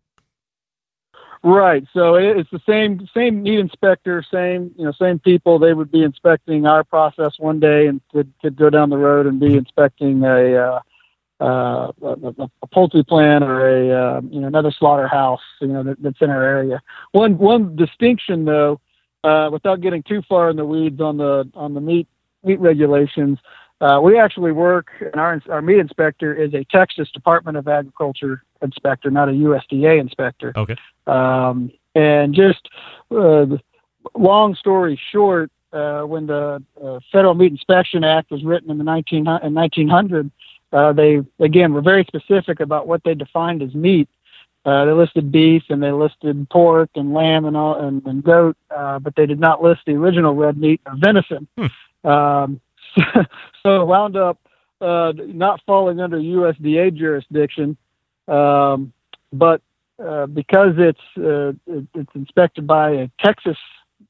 [1.41, 1.85] Right.
[1.93, 5.57] So it's the same same meat inspector, same you know same people.
[5.57, 9.25] They would be inspecting our process one day, and could could go down the road
[9.25, 10.79] and be inspecting a uh,
[11.39, 16.01] uh, a, a poultry plant or a uh, you know another slaughterhouse you know that,
[16.03, 16.81] that's in our area.
[17.13, 18.81] One one distinction though,
[19.23, 22.09] uh, without getting too far in the weeds on the on the meat
[22.43, 23.39] meat regulations,
[23.79, 28.43] uh, we actually work, and our, our meat inspector is a Texas Department of Agriculture
[28.61, 30.53] inspector, not a USDA inspector.
[30.55, 30.75] Okay.
[31.07, 32.69] Um, and just
[33.11, 33.45] uh,
[34.15, 38.83] long story short, uh, when the uh, Federal Meat Inspection Act was written in the
[38.83, 40.31] 19, in 1900,
[40.71, 44.09] uh, they again were very specific about what they defined as meat.
[44.65, 48.57] Uh, they listed beef and they listed pork and lamb and all and, and goat,
[48.75, 51.47] uh, but they did not list the original red meat of venison.
[51.57, 52.07] Hmm.
[52.07, 52.61] Um,
[53.63, 54.37] so, it wound up
[54.81, 57.77] uh, not falling under USDA jurisdiction,
[58.29, 58.93] um,
[59.33, 59.61] but
[60.03, 61.51] uh, because it's uh,
[61.93, 63.57] it's inspected by a Texas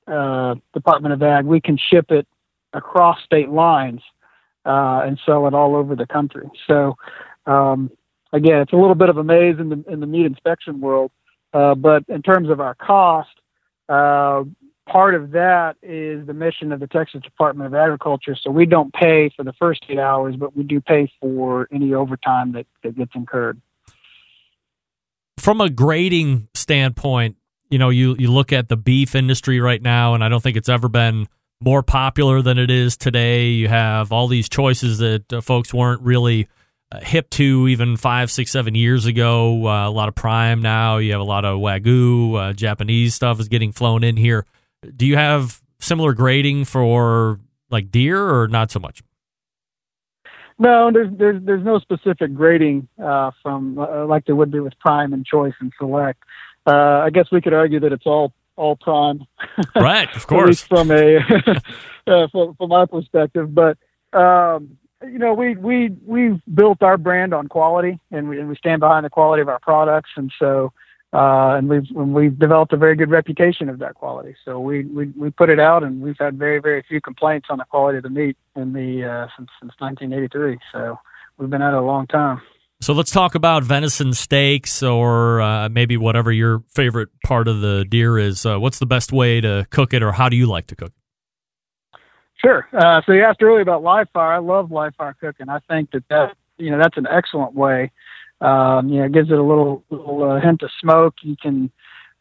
[0.08, 2.28] uh, Department of Ag, we can ship it
[2.74, 4.02] across state lines
[4.66, 6.48] uh, and sell it all over the country.
[6.68, 6.96] So
[7.48, 7.90] um,
[8.32, 11.12] again, it's a little bit of a maze in the in the meat inspection world,
[11.54, 13.30] uh, but in terms of our cost,
[13.88, 18.36] part of that is the mission of the Texas Department of Agriculture.
[18.40, 21.94] So we don't pay for the first eight hours, but we do pay for any
[21.94, 23.62] overtime that, that gets incurred.
[25.40, 27.38] From a grading standpoint,
[27.70, 30.58] you know, you, you look at the beef industry right now, and I don't think
[30.58, 31.28] it's ever been
[31.62, 33.50] more popular than it is today.
[33.50, 36.48] You have all these choices that uh, folks weren't really
[36.92, 39.68] uh, hip to even five, six, seven years ago.
[39.68, 40.98] Uh, a lot of prime now.
[40.98, 44.46] You have a lot of wagyu, uh, Japanese stuff is getting flown in here
[44.96, 49.02] do you have similar grading for like deer or not so much?
[50.60, 54.78] No, there's there's there's no specific grading uh, from uh, like there would be with
[54.80, 56.22] prime and choice and select.
[56.68, 59.26] Uh, I guess we could argue that it's all all prime,
[59.76, 60.14] right?
[60.14, 61.18] Of course, from a
[62.08, 63.56] uh, from, from our perspective.
[63.56, 63.78] But
[64.12, 68.56] um, you know, we we we've built our brand on quality, and we and we
[68.58, 70.74] stand behind the quality of our products, and so
[71.12, 74.36] uh, and we've we've developed a very good reputation of that quality.
[74.46, 77.58] So we, we we put it out, and we've had very very few complaints on
[77.58, 80.60] the quality of the meat in the uh, since since 1983.
[80.72, 81.00] So
[81.38, 82.42] we've been at it a long time.
[82.82, 87.86] So let's talk about venison steaks, or uh, maybe whatever your favorite part of the
[87.90, 88.46] deer is.
[88.46, 90.94] Uh, what's the best way to cook it, or how do you like to cook?
[92.36, 92.70] Sure.
[92.72, 94.34] Uh, so you asked earlier about live fire.
[94.34, 95.50] I love live fire cooking.
[95.50, 97.92] I think that that you know that's an excellent way
[98.42, 101.16] um, you know, gives it a little little uh, hint of smoke.
[101.22, 101.72] You can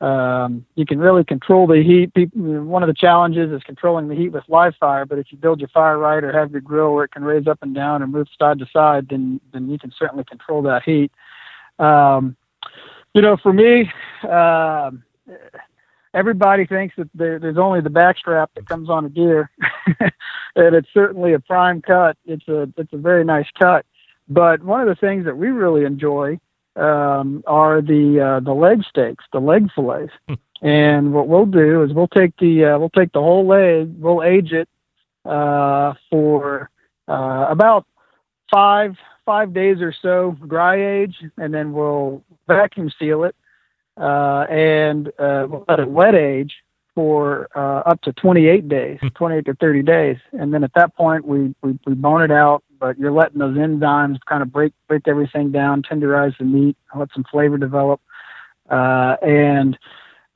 [0.00, 2.12] Um, you can really control the heat.
[2.34, 5.04] One of the challenges is controlling the heat with live fire.
[5.04, 7.48] But if you build your fire right or have your grill where it can raise
[7.48, 10.82] up and down and move side to side, then then you can certainly control that
[10.84, 11.10] heat.
[11.80, 12.36] Um,
[13.14, 13.90] you know, for me,
[14.28, 15.02] um
[16.14, 19.50] everybody thinks that there, there's only the backstrap that comes on a deer,
[20.56, 22.16] and it's certainly a prime cut.
[22.24, 23.84] It's a it's a very nice cut.
[24.28, 26.38] But one of the things that we really enjoy
[26.76, 30.12] um, are the uh, the leg steaks, the leg fillets.
[30.62, 34.22] and what we'll do is we'll take the uh, we'll take the whole leg, we'll
[34.22, 34.68] age it
[35.24, 36.70] uh, for
[37.08, 37.86] uh, about
[38.50, 43.34] five five days or so, dry age, and then we'll vacuum seal it
[43.98, 46.54] uh, and uh, we'll let it wet age
[46.94, 51.26] for uh, up to 28 days, 28 to 30 days, and then at that point
[51.26, 52.62] we, we we bone it out.
[52.78, 57.08] But you're letting those enzymes kind of break break everything down, tenderize the meat, let
[57.14, 58.00] some flavor develop,
[58.70, 59.78] uh, and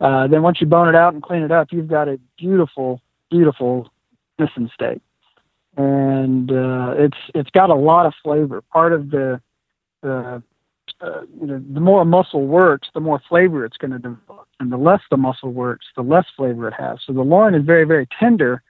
[0.00, 3.00] uh, then once you bone it out and clean it up, you've got a beautiful,
[3.31, 3.88] beautiful
[4.38, 5.00] venison steak,
[5.76, 8.62] and uh, it's it's got a lot of flavor.
[8.72, 9.40] Part of the
[10.02, 10.42] the
[11.00, 14.46] uh, you know, the more a muscle works, the more flavor it's going to develop,
[14.61, 16.98] and the less the muscle works, the less flavor it has.
[17.07, 18.62] So the loin is very, very tender,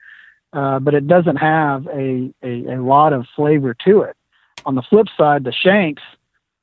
[0.53, 4.15] uh, but it doesn't have a, a, a lot of flavor to it.
[4.65, 6.01] On the flip side, the shanks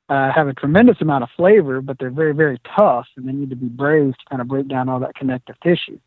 [0.09, 3.49] uh, have a tremendous amount of flavor, but they're very, very tough, and they need
[3.49, 5.99] to be braised to kind of break down all that connective tissue.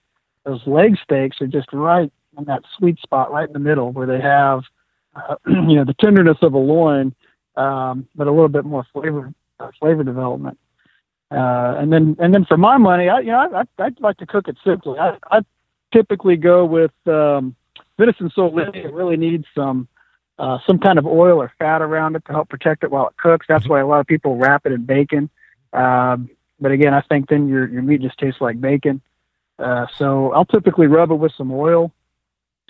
[0.44, 4.06] Those leg steaks are just right in that sweet spot, right in the middle, where
[4.06, 4.62] they have,
[5.14, 7.14] uh, you know, the tenderness of a loin,
[7.56, 10.58] um, but a little bit more flavor uh, flavor development.
[11.30, 14.18] Uh, and then and then for my money, I you know I, I I'd like
[14.18, 14.98] to cook it simply.
[14.98, 15.40] I I
[15.92, 17.54] typically go with um,
[17.98, 18.58] venison sole.
[18.58, 19.88] It really needs some
[20.38, 23.16] uh, some kind of oil or fat around it to help protect it while it
[23.16, 23.46] cooks.
[23.48, 25.30] That's why a lot of people wrap it in bacon.
[25.72, 26.30] Um,
[26.60, 29.00] but again, I think then your your meat just tastes like bacon.
[29.58, 31.92] Uh, so I'll typically rub it with some oil.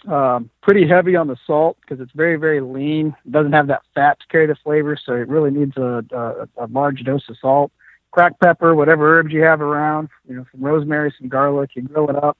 [0.06, 3.16] Um, pretty heavy on the salt because it's very very lean.
[3.24, 6.64] It doesn't have that fat to carry the flavor, so it really needs a, a,
[6.64, 7.72] a large dose of salt.
[8.10, 11.70] Cracked pepper, whatever herbs you have around, you know, some rosemary, some garlic.
[11.74, 12.36] You grill it up,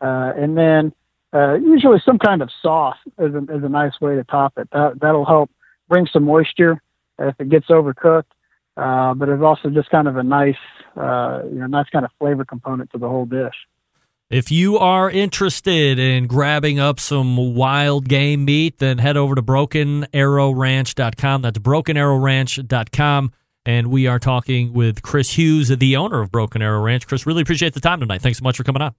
[0.00, 0.92] uh, and then
[1.34, 4.68] uh, usually some kind of sauce is a, is a nice way to top it.
[4.72, 5.50] That that'll help
[5.88, 6.80] bring some moisture
[7.18, 8.24] if it gets overcooked.
[8.76, 10.56] Uh, but it's also just kind of a nice,
[10.96, 13.54] uh, you know, nice kind of flavor component to the whole dish.
[14.30, 19.42] If you are interested in grabbing up some wild game meat, then head over to
[19.42, 21.42] brokenarrowranch.com.
[21.42, 23.32] That's brokenarrowranch.com.
[23.64, 27.06] And we are talking with Chris Hughes, the owner of Broken Arrow Ranch.
[27.06, 28.22] Chris, really appreciate the time tonight.
[28.22, 28.94] Thanks so much for coming on.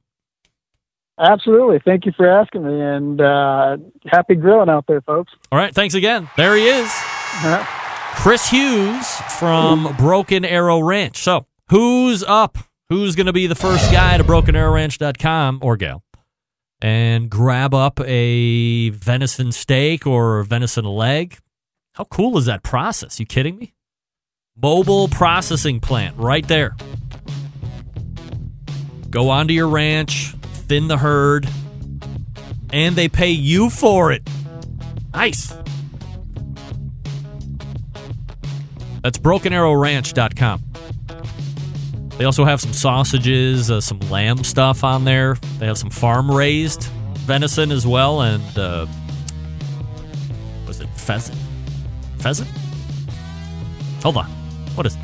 [1.24, 1.80] Absolutely.
[1.86, 2.82] Thank you for asking me.
[2.82, 5.32] And uh, happy grilling out there, folks.
[5.52, 5.74] All right.
[5.74, 6.30] Thanks again.
[6.36, 6.92] There he is.
[8.16, 11.18] Chris Hughes from Broken Arrow Ranch.
[11.18, 12.58] So, who's up?
[12.90, 16.04] Who's going to be the first guy to brokenarrowranch.com or gal
[16.82, 21.38] and grab up a venison steak or venison leg?
[21.94, 23.20] How cool is that process?
[23.20, 23.74] You kidding me?
[24.62, 26.76] Mobile processing plant right there.
[29.10, 30.34] Go onto your ranch,
[30.74, 31.48] thin the herd,
[32.72, 34.28] and they pay you for it.
[35.14, 35.54] Nice.
[39.04, 40.64] That's brokenarrowranch.com.
[42.18, 45.36] They also have some sausages, uh, some lamb stuff on there.
[45.60, 46.86] They have some farm raised
[47.20, 48.88] venison as well, and uh,
[50.66, 51.38] was it pheasant?
[52.18, 52.50] Pheasant?
[54.02, 54.26] Hold on.
[54.74, 55.02] What is it?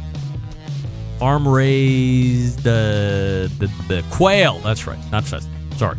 [1.19, 4.57] Farm raised uh, the the quail.
[4.59, 5.58] That's right, not pheasant.
[5.79, 5.97] Sorry.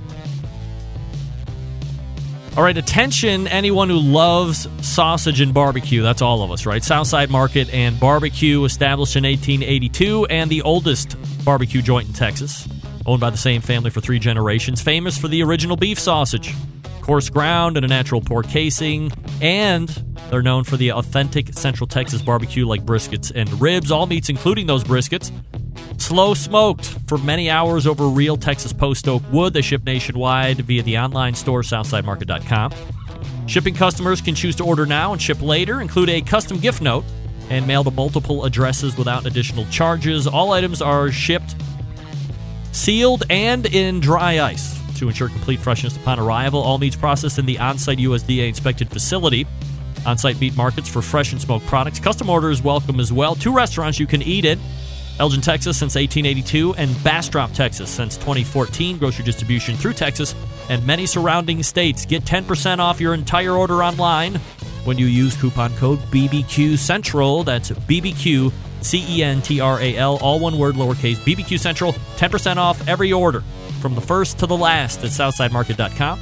[2.54, 6.02] All right, attention, anyone who loves sausage and barbecue.
[6.02, 6.84] That's all of us, right?
[6.84, 11.16] Southside Market and Barbecue, established in 1882, and the oldest
[11.46, 12.68] barbecue joint in Texas,
[13.06, 14.82] owned by the same family for three generations.
[14.82, 16.54] Famous for the original beef sausage,
[17.00, 19.10] coarse ground, and a natural pork casing.
[19.40, 19.88] And
[20.28, 23.90] they're known for the authentic Central Texas barbecue like briskets and ribs.
[23.90, 25.32] All meats, including those briskets,
[26.00, 29.52] slow smoked for many hours over real Texas post oak wood.
[29.52, 32.72] They ship nationwide via the online store, southsidemarket.com.
[33.46, 37.04] Shipping customers can choose to order now and ship later, include a custom gift note,
[37.48, 40.26] and mail to multiple addresses without additional charges.
[40.26, 41.56] All items are shipped
[42.72, 46.60] sealed and in dry ice to ensure complete freshness upon arrival.
[46.60, 49.46] All meats processed in the on site USDA inspected facility.
[50.06, 52.00] On site meat markets for fresh and smoked products.
[52.00, 53.34] Custom orders welcome as well.
[53.34, 54.58] Two restaurants you can eat at
[55.20, 58.96] Elgin, Texas since 1882, and Bastrop, Texas since 2014.
[58.96, 60.34] Grocery distribution through Texas
[60.70, 62.06] and many surrounding states.
[62.06, 64.36] Get 10% off your entire order online
[64.84, 67.44] when you use coupon code BBQ Central.
[67.44, 68.50] That's BBQ
[68.80, 72.88] C E N T R A L, all one word, lowercase, BBQ Central, 10% off
[72.88, 73.42] every order
[73.80, 76.18] from the first to the last at SouthsideMarket.com.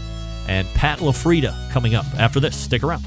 [0.49, 2.57] And Pat LaFrieda coming up after this.
[2.57, 3.05] Stick around.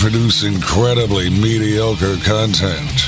[0.00, 3.04] Produce incredibly mediocre content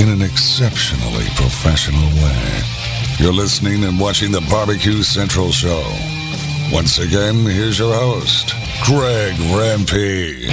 [0.00, 2.62] in an exceptionally professional way.
[3.18, 5.84] You're listening and watching the Barbecue Central Show.
[6.72, 8.54] Once again, here's your host,
[8.86, 10.48] Greg Rempe.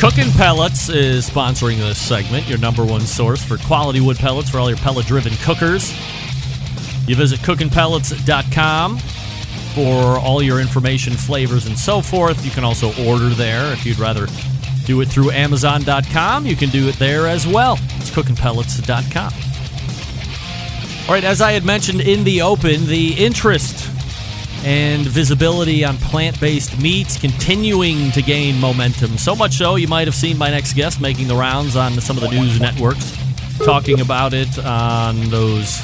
[0.00, 4.58] Cooking Pellets is sponsoring this segment, your number one source for quality wood pellets for
[4.58, 5.92] all your pellet driven cookers.
[7.06, 8.98] You visit cookingpellets.com
[9.76, 12.44] for all your information, flavors, and so forth.
[12.44, 14.26] You can also order there if you'd rather
[14.86, 16.46] do it through Amazon.com.
[16.46, 17.74] You can do it there as well.
[17.96, 19.32] It's cookingpellets.com.
[21.08, 23.90] All right, as I had mentioned in the open, the interest
[24.64, 29.18] and visibility on plant based meats continuing to gain momentum.
[29.18, 32.16] So much so, you might have seen my next guest making the rounds on some
[32.16, 33.16] of the news networks,
[33.64, 35.80] talking about it on those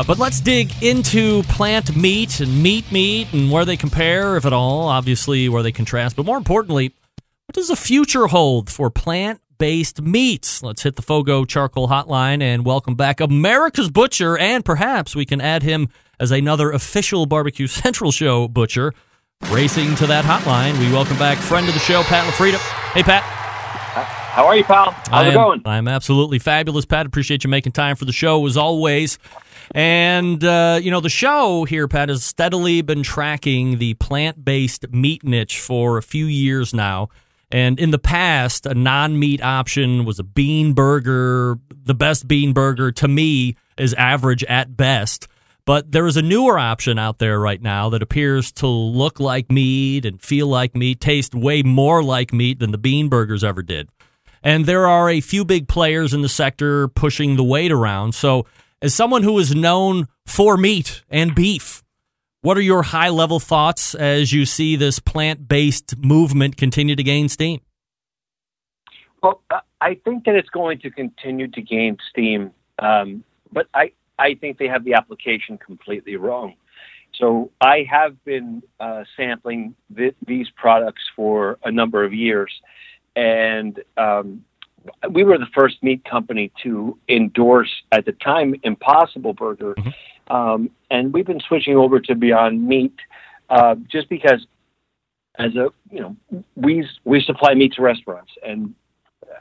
[0.00, 4.46] uh, but let's dig into plant meat and meat meat and where they compare, if
[4.46, 6.16] at all, obviously where they contrast.
[6.16, 6.94] But more importantly,
[7.50, 10.62] what does the future hold for plant based meats?
[10.62, 15.40] Let's hit the Fogo Charcoal Hotline and welcome back America's Butcher, and perhaps we can
[15.40, 15.88] add him
[16.20, 18.94] as another official Barbecue Central Show butcher.
[19.50, 22.58] Racing to that hotline, we welcome back friend of the show, Pat LaFrieda.
[22.92, 23.24] Hey, Pat.
[23.24, 24.92] How are you, pal?
[24.92, 25.62] How's I it going?
[25.64, 27.04] I'm absolutely fabulous, Pat.
[27.04, 29.18] Appreciate you making time for the show as always.
[29.74, 34.88] And, uh, you know, the show here, Pat, has steadily been tracking the plant based
[34.92, 37.08] meat niche for a few years now.
[37.52, 41.58] And in the past, a non meat option was a bean burger.
[41.70, 45.26] The best bean burger to me is average at best.
[45.64, 49.50] But there is a newer option out there right now that appears to look like
[49.50, 53.62] meat and feel like meat, taste way more like meat than the bean burgers ever
[53.62, 53.88] did.
[54.42, 58.14] And there are a few big players in the sector pushing the weight around.
[58.14, 58.46] So,
[58.82, 61.82] as someone who is known for meat and beef,
[62.42, 67.02] what are your high level thoughts as you see this plant based movement continue to
[67.02, 67.60] gain steam?
[69.22, 73.92] Well, uh, I think that it's going to continue to gain steam, um, but I,
[74.18, 76.54] I think they have the application completely wrong.
[77.14, 82.52] So I have been uh, sampling th- these products for a number of years,
[83.14, 84.44] and um,
[85.10, 89.90] we were the first meat company to endorse at the time Impossible Burger, Mm-hmm.
[90.30, 92.94] Um, and we've been switching over to Beyond Meat
[93.50, 94.46] uh, just because,
[95.38, 96.16] as a you know,
[96.54, 98.74] we we supply meat to restaurants, and
[99.24, 99.34] uh,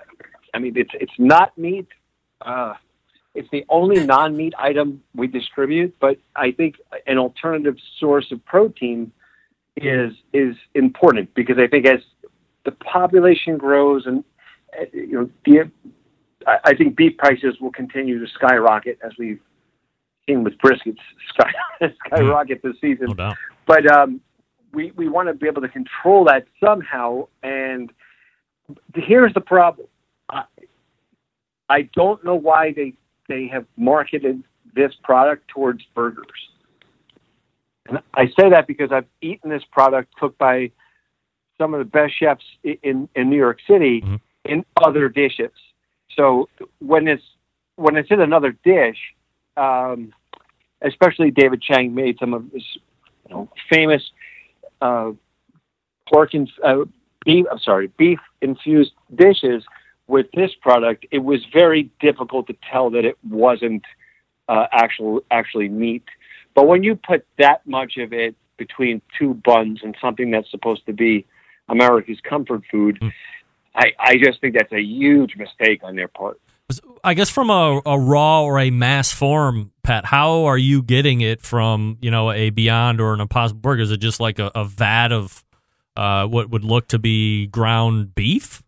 [0.54, 1.88] I mean it's it's not meat.
[2.42, 2.74] Uh,
[3.36, 9.12] it's the only non-meat item we distribute, but I think an alternative source of protein
[9.78, 12.00] is is important because I think as
[12.66, 14.24] the population grows and
[14.78, 15.72] uh, you know the
[16.48, 19.40] I I think beef prices will continue to skyrocket as we've
[20.30, 20.98] seen with briskets
[21.30, 21.52] sky,
[22.06, 23.08] skyrocket this season.
[23.08, 23.38] No doubt.
[23.66, 24.22] But um,
[24.74, 27.28] we we want to be able to control that somehow.
[27.44, 27.92] And
[28.96, 29.88] here's the problem:
[30.30, 30.44] I,
[31.70, 32.94] I don't know why they
[33.28, 34.44] they have marketed
[34.76, 36.26] this product towards burgers.
[37.88, 40.72] And I say that because I've eaten this product cooked by
[41.58, 44.20] some of the best chefs in in New York City Mhm.
[44.46, 45.52] in other dishes.
[46.16, 46.50] So
[46.80, 47.24] when it's
[47.76, 48.98] when it's in another dish,
[49.58, 50.14] um,
[50.82, 52.64] especially David Chang made some of his
[53.28, 54.04] you know, famous
[54.82, 55.12] uh,
[56.12, 56.86] pork and uh,
[57.26, 57.46] beef.
[57.52, 59.64] I'm sorry, beef infused dishes
[60.08, 61.06] with this product.
[61.12, 63.84] It was very difficult to tell that it wasn't
[64.48, 66.04] uh, actual actually meat.
[66.56, 70.86] But when you put that much of it between two buns and something that's supposed
[70.88, 71.26] to be
[71.70, 73.00] America's comfort food,
[73.76, 76.40] I, I just think that's a huge mistake on their part.
[77.04, 81.22] I guess from a, a raw or a mass form, Pat, how are you getting
[81.22, 83.82] it from, you know, a Beyond or an Impossible Burger?
[83.82, 85.44] Is it just like a, a vat of
[85.98, 88.62] uh, what would look to be ground beef?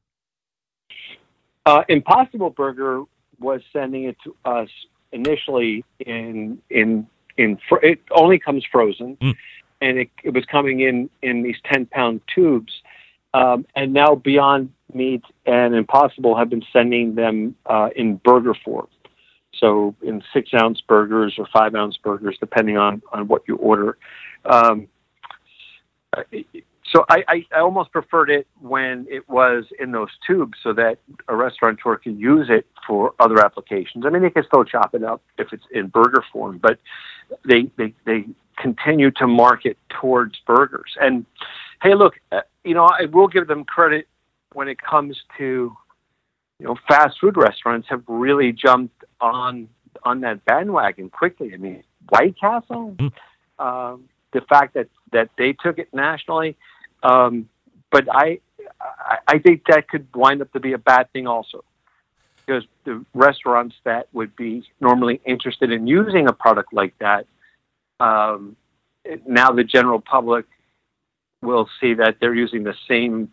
[1.65, 3.03] Uh, Impossible Burger
[3.39, 4.69] was sending it to us
[5.11, 9.35] initially in in in fr- it only comes frozen, Mm.
[9.81, 12.73] and it, it was coming in in these ten pound tubes,
[13.33, 18.87] um, and now Beyond Meat and Impossible have been sending them uh, in burger form,
[19.53, 23.97] so in six ounce burgers or five ounce burgers, depending on on what you order.
[24.45, 24.87] Um,
[26.91, 30.97] so I, I, I almost preferred it when it was in those tubes so that
[31.29, 34.05] a restaurateur could use it for other applications.
[34.05, 36.79] I mean, they can still chop it up if it's in burger form, but
[37.47, 38.25] they, they, they
[38.57, 40.97] continue to market towards burgers.
[40.99, 41.25] And
[41.81, 44.07] hey, look, uh, you know, I will give them credit
[44.53, 45.75] when it comes to,
[46.59, 49.67] you know, fast food restaurants have really jumped on
[50.03, 51.53] on that bandwagon quickly.
[51.53, 52.95] I mean, White Castle,
[53.59, 56.55] um, the fact that that they took it nationally,
[57.03, 57.49] um,
[57.91, 58.39] but I,
[58.79, 61.63] I I think that could wind up to be a bad thing also,
[62.45, 67.27] because the restaurants that would be normally interested in using a product like that,
[67.99, 68.55] um,
[69.27, 70.45] now the general public
[71.41, 73.31] will see that they're using the same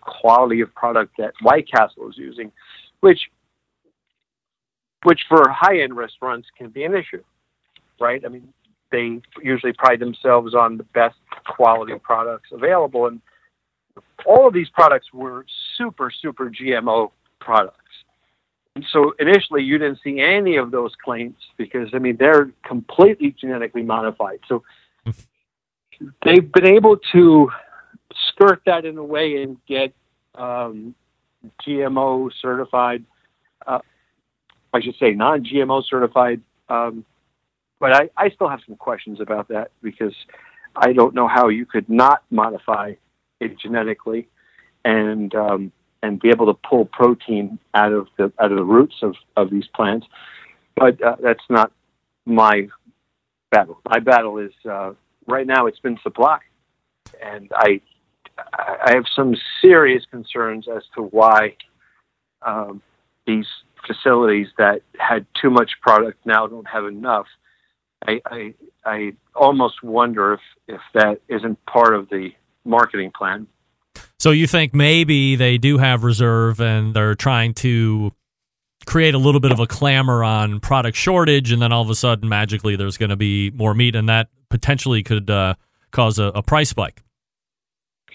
[0.00, 2.52] quality of product that White Castle is using,
[3.00, 3.20] which
[5.04, 7.22] which for high end restaurants can be an issue,
[7.98, 8.22] right?
[8.24, 8.52] I mean,
[8.92, 13.20] they usually pride themselves on the best quality products available, and
[14.26, 15.46] all of these products were
[15.76, 17.76] super, super GMO products.
[18.76, 23.34] And so initially, you didn't see any of those claims because, I mean, they're completely
[23.38, 24.40] genetically modified.
[24.48, 24.62] So
[26.24, 27.50] they've been able to
[28.40, 29.92] skirt that in a way and get
[30.34, 30.94] um,
[31.66, 33.04] GMO certified
[33.66, 33.80] uh,
[34.72, 36.40] I should say non-GMO certified.
[36.68, 37.04] Um,
[37.78, 40.14] but I, I still have some questions about that because
[40.76, 42.94] I don't know how you could not modify
[43.40, 44.28] it genetically
[44.84, 45.72] and um,
[46.02, 49.50] and be able to pull protein out of the out of the roots of, of
[49.50, 50.06] these plants.
[50.76, 51.72] But uh, that's not
[52.26, 52.68] my
[53.50, 53.80] battle.
[53.88, 54.92] My battle is uh,
[55.26, 55.66] right now.
[55.66, 56.38] It's been supply,
[57.22, 57.80] and I
[58.52, 61.56] I have some serious concerns as to why
[62.42, 62.82] um,
[63.26, 63.46] these
[63.86, 67.26] facilities that had too much product now don't have enough.
[68.06, 72.30] I, I, I almost wonder if, if that isn't part of the
[72.64, 73.46] marketing plan.
[74.18, 78.12] So you think maybe they do have reserve and they're trying to
[78.86, 81.94] create a little bit of a clamor on product shortage, and then all of a
[81.94, 85.54] sudden, magically, there's going to be more meat, and that potentially could uh,
[85.90, 87.02] cause a, a, price spike.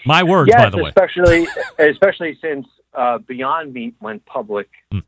[0.06, 0.88] My words, yes, by the way.
[0.90, 1.46] Especially,
[1.78, 4.68] especially since uh, Beyond Meat went public.
[4.92, 5.02] Mm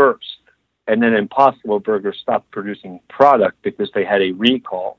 [0.00, 0.38] first,
[0.86, 4.98] and then Impossible Burger stopped producing product because they had a recall.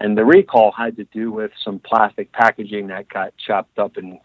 [0.00, 4.18] And the recall had to do with some plastic packaging that got chopped up and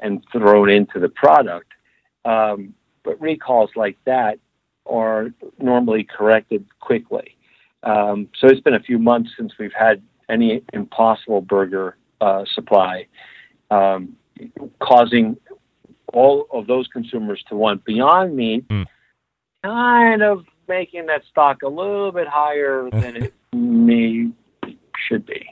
[0.00, 1.72] and thrown into the product.
[2.26, 4.38] Um, but recalls like that
[4.84, 7.36] are normally corrected quickly.
[7.82, 13.06] Um, so it's been a few months since we've had any Impossible Burger uh, supply,
[13.70, 14.16] um,
[14.80, 15.36] causing
[16.12, 18.68] all of those consumers to want Beyond Meat.
[18.68, 18.86] Mm
[19.64, 24.28] kind of making that stock a little bit higher than it may
[25.08, 25.46] should be.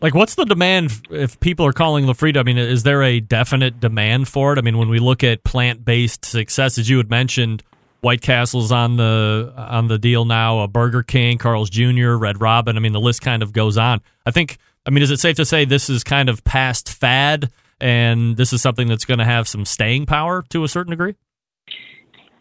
[0.00, 2.38] Like, what's the demand if people are calling LaFrieda?
[2.38, 4.58] I mean, is there a definite demand for it?
[4.58, 7.62] I mean, when we look at plant based success, as you had mentioned,
[8.00, 10.60] White Castle's on the on the deal now.
[10.60, 12.78] A Burger King, Carl's Jr., Red Robin.
[12.78, 14.00] I mean, the list kind of goes on.
[14.24, 14.56] I think.
[14.86, 17.50] I mean, is it safe to say this is kind of past fad,
[17.80, 21.16] and this is something that's going to have some staying power to a certain degree?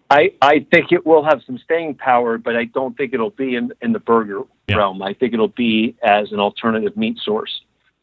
[0.10, 3.56] I, I think it will have some staying power, but I don't think it'll be
[3.56, 4.78] in, in the burger yeah.
[4.78, 5.02] realm.
[5.04, 7.62] I think it'll be as an alternative meat source,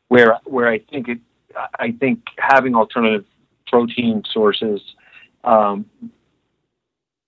[0.08, 1.18] where where I think it,
[1.78, 3.24] I think having alternative
[3.66, 4.80] protein sources
[5.42, 5.86] um,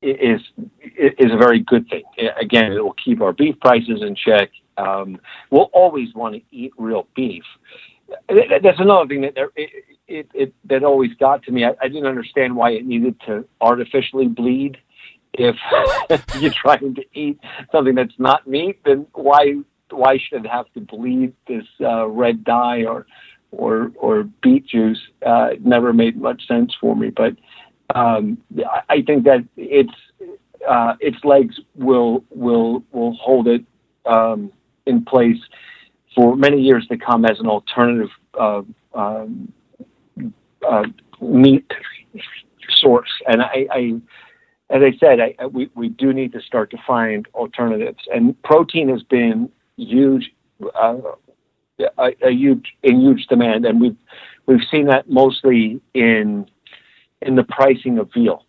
[0.01, 0.41] is
[0.97, 2.05] is a very good thing.
[2.41, 4.51] Again, it will keep our beef prices in check.
[4.79, 5.21] Um,
[5.51, 7.45] we'll always want to eat real beef.
[8.29, 9.71] That's another thing that it,
[10.07, 11.65] it, it that always got to me.
[11.65, 14.79] I, I didn't understand why it needed to artificially bleed.
[15.35, 15.57] If
[16.41, 17.39] you're trying to eat
[17.71, 19.57] something that's not meat, then why
[19.91, 23.07] why should it have to bleed this uh, red dye or
[23.51, 25.01] or or beet juice?
[25.25, 27.11] Uh, it never made much sense for me.
[27.11, 27.37] But
[27.95, 28.39] um,
[28.89, 29.93] I think that its
[30.67, 33.65] uh, its legs will will will hold it
[34.07, 34.53] um,
[34.89, 35.39] in place
[36.15, 38.63] for many years to come as an alternative uh,
[38.95, 39.53] um,
[40.69, 40.85] uh,
[41.21, 41.71] meat
[42.71, 43.11] source.
[43.27, 44.01] And I, I
[44.71, 48.05] as I said, I, we, we do need to start to find alternatives.
[48.13, 50.31] And protein has been huge,
[50.75, 50.99] uh,
[51.99, 53.97] a, a, huge, in huge demand, and we've
[54.47, 56.49] we've seen that mostly in
[57.23, 58.45] in the pricing of veal,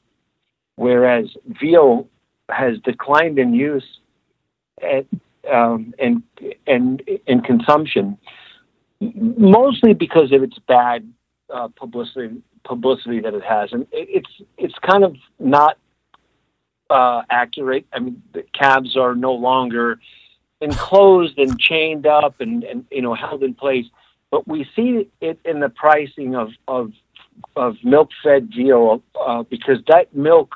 [0.75, 1.27] whereas
[1.61, 2.07] veal
[2.49, 3.99] has declined in use
[4.81, 5.05] at,
[5.51, 6.23] um, and
[6.67, 8.17] and in consumption,
[8.99, 11.11] mostly because of its bad
[11.53, 15.77] uh, publicity publicity that it has, and it's it's kind of not
[16.89, 17.85] uh, accurate.
[17.93, 19.99] I mean, the calves are no longer
[20.61, 23.85] enclosed and chained up and, and you know held in place.
[24.31, 26.91] But we see it in the pricing of of,
[27.55, 30.55] of milk fed veal uh, because that milk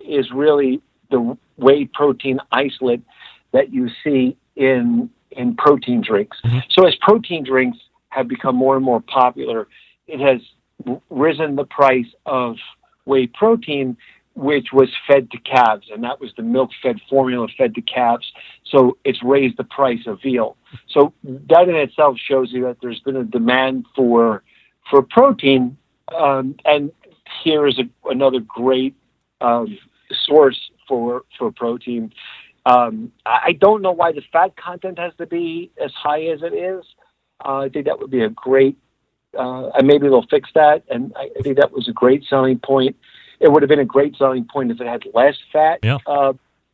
[0.00, 0.80] is really
[1.10, 3.02] the whey protein isolate
[3.56, 6.38] that you see in in protein drinks.
[6.70, 7.78] So as protein drinks
[8.10, 9.66] have become more and more popular,
[10.06, 10.40] it has
[11.10, 12.56] risen the price of
[13.06, 13.96] whey protein,
[14.34, 18.26] which was fed to calves, and that was the milk-fed formula fed to calves.
[18.72, 20.56] So it's raised the price of veal.
[20.94, 24.42] So that in itself shows you that there's been a demand for
[24.90, 25.76] for protein,
[26.14, 26.92] um, and
[27.42, 27.86] here is a,
[28.16, 28.94] another great
[29.40, 29.78] um,
[30.26, 32.12] source for for protein.
[32.66, 36.52] Um, I don't know why the fat content has to be as high as it
[36.52, 36.84] is.
[37.44, 38.76] Uh, I think that would be a great,
[39.38, 40.82] uh, and maybe they'll fix that.
[40.90, 42.96] And I, I think that was a great selling point.
[43.38, 45.78] It would have been a great selling point if it had less fat.
[45.84, 45.98] Yeah.
[46.06, 46.32] Uh,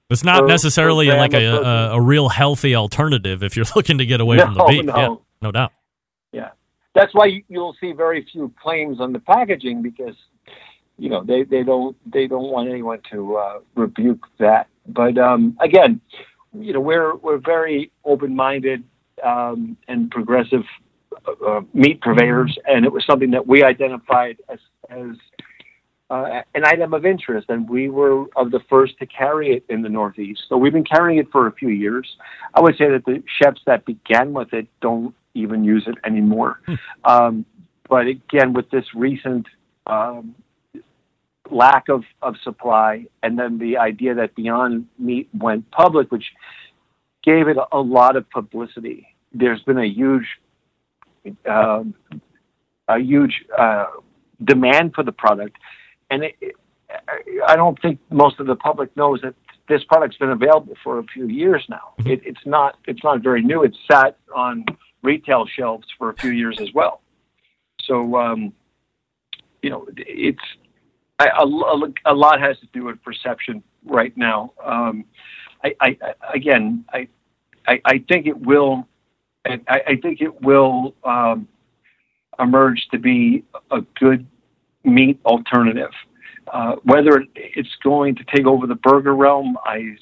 [0.09, 4.21] It's not necessarily like a, a, a real healthy alternative if you're looking to get
[4.23, 4.85] away from the No, beef.
[4.87, 4.97] no.
[4.97, 5.73] Yeah, no doubt.
[6.33, 6.51] Yeah,
[6.95, 10.15] that's why you- you'll see very few claims on the packaging because
[10.99, 14.69] you know they, they don't they don't want anyone to uh, rebuke that.
[14.87, 16.01] But um, again,
[16.53, 18.85] you know we're we're very open minded
[19.25, 20.65] um, and progressive
[21.47, 24.59] uh, meat purveyors, and it was something that we identified as
[24.91, 25.17] as
[26.11, 29.81] uh, an item of interest, and we were of the first to carry it in
[29.83, 30.43] the Northeast.
[30.49, 32.17] So we've been carrying it for a few years.
[32.55, 36.61] I would say that the chefs that began with it don't even use it anymore.
[37.05, 37.47] Um,
[37.89, 39.47] but again, with this recent
[39.87, 40.35] um,
[41.53, 46.25] lack of, of supply, and then the idea that Beyond Meat went public, which
[47.23, 49.09] gave it a, a lot of publicity.
[49.33, 50.27] There's been a huge,
[51.49, 51.95] um,
[52.89, 53.87] a huge uh,
[54.45, 55.57] demand for the product,
[56.11, 56.57] and it, it,
[57.47, 59.35] I don't think most of the public knows that
[59.69, 61.95] this product's been available for a few years now.
[61.99, 63.63] It, it's not it's not very new.
[63.63, 64.65] It's sat on
[65.03, 67.01] retail shelves for a few years as well.
[67.85, 68.53] So um,
[69.63, 70.43] you know, it's
[71.23, 74.53] I, a, a, lot has to do with perception right now.
[74.65, 75.05] Um,
[75.65, 75.97] I, I,
[76.35, 77.09] again, I,
[77.67, 78.87] I, I think it will,
[79.47, 81.49] I, I think it will um,
[82.39, 84.27] emerge to be a good
[84.85, 85.93] meat alternative.
[86.53, 89.97] Uh, whether it's going to take over the burger realm, I,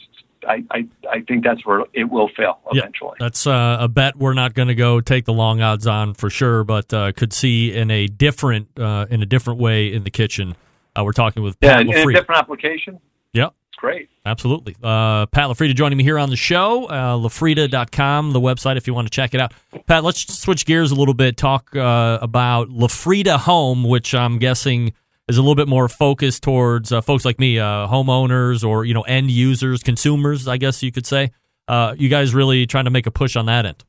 [0.48, 2.80] I, I, I think that's where it will fail Yeah.
[2.80, 3.16] eventually.
[3.20, 6.30] That's uh, a bet we're not going to go take the long odds on for
[6.30, 10.10] sure, but uh, could see in a different uh, in a different way in the
[10.10, 10.56] kitchen.
[10.97, 12.14] Uh, we're talking with Yeah, Pat LaFrieda.
[12.14, 12.99] different application,
[13.32, 13.55] Yep.
[13.68, 14.09] it's great.
[14.26, 14.74] Absolutely.
[14.82, 16.86] Uh, Pat LaFrieda joining me here on the show.
[16.86, 19.53] Uh, LaFrieda.com, the website, if you want to check it out.
[19.86, 21.36] Pat, let's switch gears a little bit.
[21.36, 24.93] Talk uh, about LaFrieda Home, which I'm guessing
[25.28, 28.93] is a little bit more focused towards uh, folks like me, uh, homeowners or you
[28.95, 30.49] know end users, consumers.
[30.49, 31.30] I guess you could say.
[31.68, 33.84] Uh, you guys really trying to make a push on that end.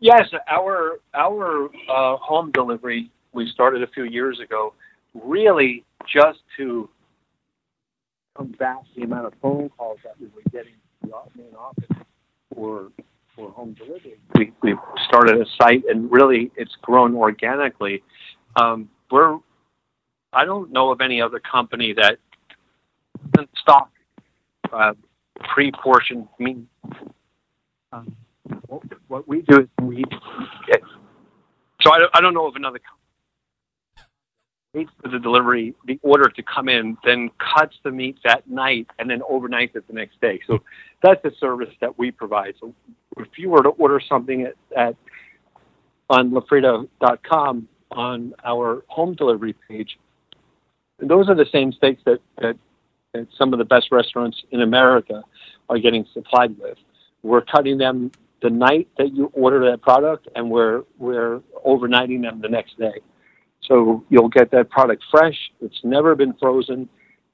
[0.00, 4.72] Yes, our our uh, home delivery we started a few years ago,
[5.14, 6.88] really just to
[8.36, 12.06] combat the amount of phone calls that we were getting to the main office
[12.54, 12.90] for
[13.34, 14.18] for home delivery.
[14.34, 14.74] We we
[15.06, 18.02] started a site, and really it's grown organically.
[18.56, 19.38] Um, we're
[20.32, 22.18] I don't know of any other company that
[23.32, 23.90] doesn't stock
[24.72, 24.92] uh,
[25.52, 26.58] pre-portioned meat.
[27.92, 28.14] Um,
[28.66, 30.04] what, what we do is we
[30.66, 30.80] get,
[31.82, 32.99] so I don't, I don't know of another company
[34.72, 38.86] waits for the delivery, the order to come in, then cuts the meat that night
[38.98, 40.40] and then overnights it the next day.
[40.46, 40.60] So
[41.02, 42.54] that's the service that we provide.
[42.60, 42.74] So
[43.16, 44.96] if you were to order something at, at
[46.08, 49.98] on lafrieda.com on our home delivery page,
[50.98, 52.56] those are the same steaks that, that,
[53.12, 55.22] that some of the best restaurants in America
[55.68, 56.78] are getting supplied with.
[57.22, 58.12] We're cutting them
[58.42, 63.00] the night that you order that product, and we're we're overnighting them the next day.
[63.62, 65.36] So you'll get that product fresh.
[65.60, 66.88] It's never been frozen.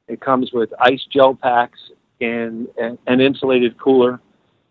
[0.09, 1.79] It comes with ice gel packs
[2.21, 4.21] and, an insulated cooler.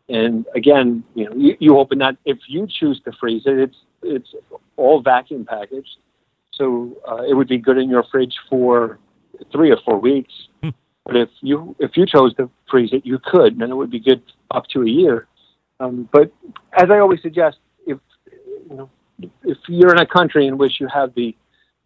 [0.07, 2.17] And again, you know, you, you open that.
[2.25, 4.35] If you choose to freeze it, it's it's
[4.77, 5.97] all vacuum packaged,
[6.53, 8.99] so uh, it would be good in your fridge for
[9.51, 10.31] three or four weeks.
[11.05, 13.99] But if you if you chose to freeze it, you could, and it would be
[13.99, 15.27] good up to a year.
[15.79, 16.31] Um, but
[16.73, 17.99] as I always suggest, if
[18.69, 18.89] you know,
[19.43, 21.35] if you're in a country in which you have the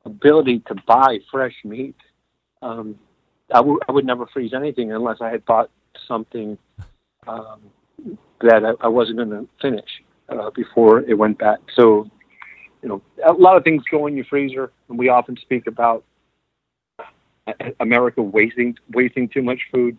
[0.06, 1.95] ability to buy fresh meat,
[2.62, 2.97] um,
[3.54, 5.70] I would never freeze anything unless I had bought
[6.08, 6.58] something
[7.28, 7.62] um,
[8.41, 9.89] that I, I wasn't going to finish
[10.30, 11.58] uh, before it went bad.
[11.76, 12.10] So,
[12.82, 16.04] you know, a lot of things go in your freezer, and we often speak about
[17.47, 19.97] uh, America wasting wasting too much food.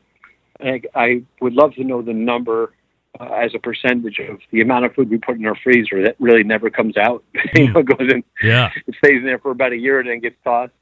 [0.61, 2.72] I, I would love to know the number
[3.18, 6.16] uh, as a percentage of the amount of food we put in our freezer that
[6.20, 7.24] really never comes out.
[7.54, 8.70] you know, it goes in, Yeah.
[8.86, 10.72] it stays in there for about a year and then gets tossed.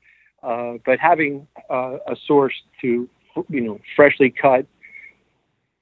[0.43, 3.09] Uh, but having uh, a source to,
[3.49, 4.67] you know, freshly cut,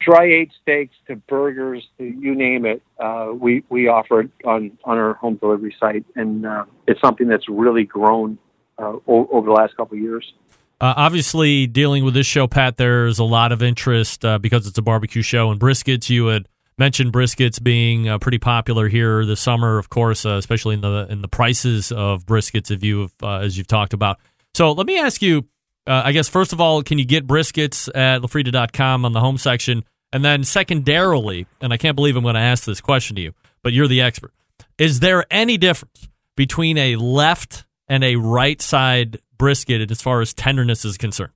[0.00, 4.70] dry aged steaks to burgers to you name it, uh, we we offer it on
[4.84, 8.38] on our home delivery site, and uh, it's something that's really grown
[8.78, 10.32] uh, o- over the last couple of years.
[10.78, 14.76] Uh, obviously, dealing with this show, Pat, there's a lot of interest uh, because it's
[14.76, 16.10] a barbecue show and briskets.
[16.10, 20.74] You had mentioned briskets being uh, pretty popular here this summer, of course, uh, especially
[20.74, 24.18] in the in the prices of briskets, if you uh, as you've talked about.
[24.54, 25.46] So let me ask you,
[25.86, 29.38] uh, I guess first of all, can you get briskets at lafrieda.com on the home
[29.38, 33.22] section, and then secondarily, and I can't believe I'm going to ask this question to
[33.22, 34.32] you, but you're the expert.
[34.76, 40.32] Is there any difference between a left and a right side brisket as far as
[40.34, 41.32] tenderness is concerned?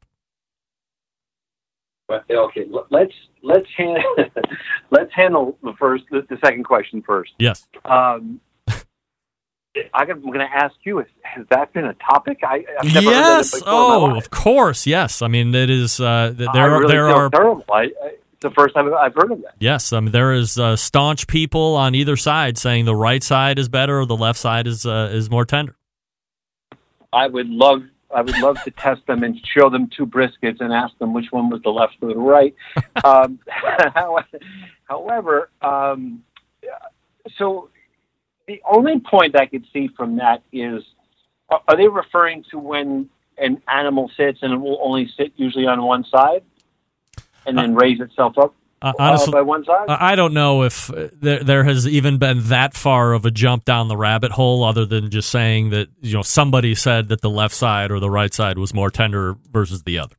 [2.11, 4.03] Okay, let's let's handle
[4.91, 7.33] let's handle the first the, the second question first.
[7.39, 7.67] Yes.
[7.85, 8.41] Um,
[9.95, 12.41] I I'm going to ask you: has, has that been a topic?
[12.43, 13.63] I, I've never heard yes.
[13.67, 14.87] Oh, of course.
[14.87, 15.23] Yes.
[15.23, 16.01] I mean, it is.
[16.01, 17.65] Uh, th- I there are really there are terrible.
[17.73, 19.55] I, I, the first time I've heard of that.
[19.61, 19.93] yes.
[19.93, 23.69] I mean, there is uh, staunch people on either side saying the right side is
[23.69, 25.77] better or the left side is uh, is more tender.
[27.13, 27.83] I would love
[28.13, 31.31] I would love to test them and show them two briskets and ask them which
[31.31, 32.55] one was the left or the right.
[33.05, 33.39] um,
[34.89, 36.25] however, um,
[37.37, 37.69] so
[38.49, 40.83] the only point I could see from that is
[41.49, 43.09] are are they referring to when
[43.39, 46.43] an animal sits and it will only sit usually on one side
[47.47, 49.87] and then raise itself up Uh, uh, honestly, by one side?
[49.89, 53.65] I don't know if uh, there there has even been that far of a jump
[53.65, 57.31] down the rabbit hole, other than just saying that you know somebody said that the
[57.31, 60.17] left side or the right side was more tender versus the other.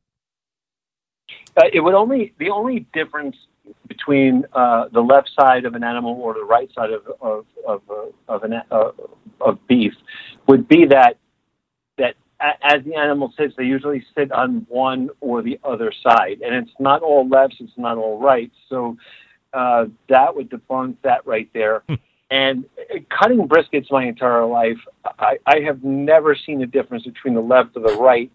[1.56, 3.36] Uh, it would only the only difference
[3.88, 7.82] between uh, the left side of an animal or the right side of of of,
[7.90, 8.90] uh, of an uh,
[9.40, 9.92] of beef
[10.46, 11.16] would be that
[12.62, 16.76] as the animal sits, they usually sit on one or the other side, and it's
[16.78, 18.50] not all lefts, it's not all right.
[18.68, 18.96] So
[19.52, 21.82] uh, that would debunk that right there.
[22.30, 24.78] And uh, cutting briskets my entire life,
[25.18, 28.30] I, I have never seen a difference between the left or the right.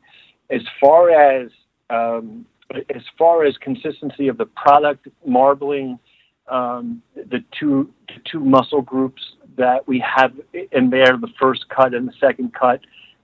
[0.51, 1.49] As far as
[1.89, 5.97] um, as far as consistency of the product, marbling,
[6.47, 9.21] um, the two the two muscle groups
[9.57, 10.33] that we have
[10.71, 12.79] in there, the first cut and the second cut,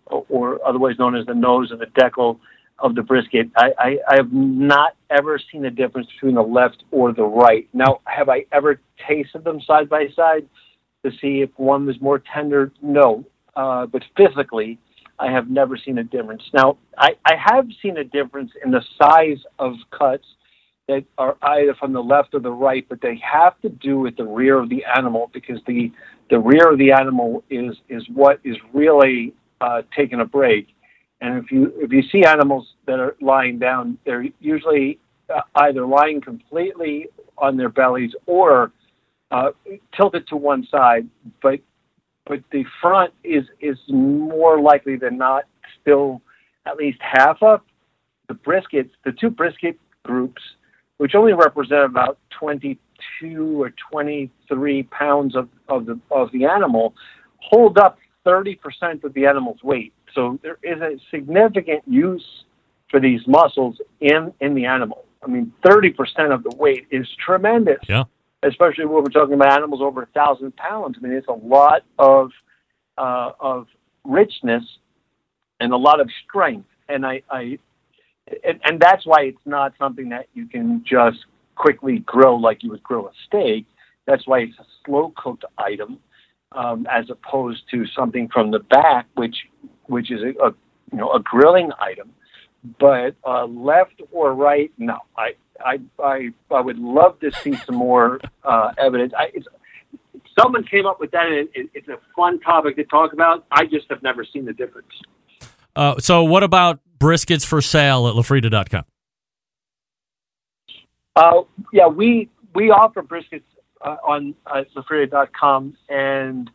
[0.08, 2.40] or, otherwise known as the nose and the deckle
[2.80, 3.50] of the brisket.
[3.56, 7.68] I, I, I have not ever seen a difference between the left or the right.
[7.74, 10.48] Now, have I ever tasted them side by side
[11.06, 12.72] to see if one was more tender?
[12.82, 13.26] No,
[13.56, 14.80] uh, but physically,
[15.20, 16.44] I have never seen a difference.
[16.54, 20.26] Now, I, I have seen a difference in the size of cuts
[20.88, 24.18] that are either from the left or the right, but they have to do with
[24.18, 25.92] the rear of the animal because the
[26.30, 29.34] the rear of the animal is is what is really
[29.64, 30.68] uh, taking a break.
[31.22, 35.00] And if you if you see animals that are lying down, they're usually
[35.34, 37.08] uh, either lying completely
[37.38, 38.74] on their bellies or
[39.32, 39.52] uh,
[39.96, 41.08] tilted to one side,
[41.42, 41.62] but
[42.26, 45.46] but the front is is more likely than not
[45.82, 46.22] still
[46.66, 47.66] at least half up.
[48.28, 50.42] The briskets, the two brisket groups,
[50.98, 56.94] which only represent about 22 or 23 pounds of, of the of the animal,
[57.40, 59.94] hold up 30% of the animal's weight.
[60.14, 62.26] So there is a significant use
[62.90, 65.06] for these muscles in in the animal.
[65.24, 68.04] I mean, 30% of the weight is tremendous Yeah.
[68.44, 70.98] especially when we're talking about animals over a thousand pounds.
[70.98, 72.32] I mean, it's a lot of
[72.98, 73.68] uh, of
[74.04, 74.64] richness
[75.60, 77.58] and a lot of strength, and I, I
[78.44, 81.20] and, and that's why it's not something that you can just
[81.56, 83.66] quickly grill like you would grill a steak.
[84.06, 85.98] That's why it's a slow cooked item,
[86.56, 89.36] um, as opposed to something from the back, which
[89.88, 90.52] which is a, a
[90.92, 92.12] you know a grilling item.
[92.80, 95.00] But uh, left or right, no.
[95.18, 95.32] I
[95.64, 99.14] I I I would love to see some more uh, evidence.
[99.18, 99.48] I, it's,
[100.38, 103.46] someone came up with that, and it, it's a fun topic to talk about.
[103.52, 104.88] I just have never seen the difference.
[105.76, 108.86] Uh, so, what about briskets for sale at lafrieda.com?
[111.16, 111.42] Uh,
[111.72, 113.44] yeah, we we offer briskets
[113.84, 114.64] uh, on uh,
[115.90, 116.50] and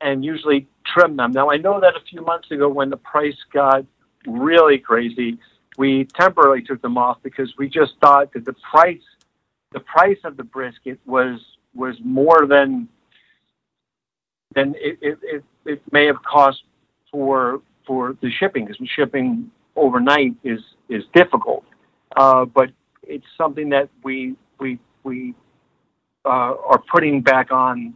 [0.00, 1.32] and usually trim them.
[1.32, 3.84] Now, I know that a few months ago when the price got
[4.26, 5.38] really crazy,
[5.78, 9.00] we temporarily took them off because we just thought that the price
[9.72, 11.40] the price of the brisket was
[11.74, 12.88] was more than
[14.54, 16.62] than it it, it, it may have cost
[17.10, 21.64] for for the shipping because shipping overnight is is difficult.
[22.16, 22.70] Uh, but
[23.02, 25.34] it's something that we we we
[26.26, 27.94] uh, are putting back on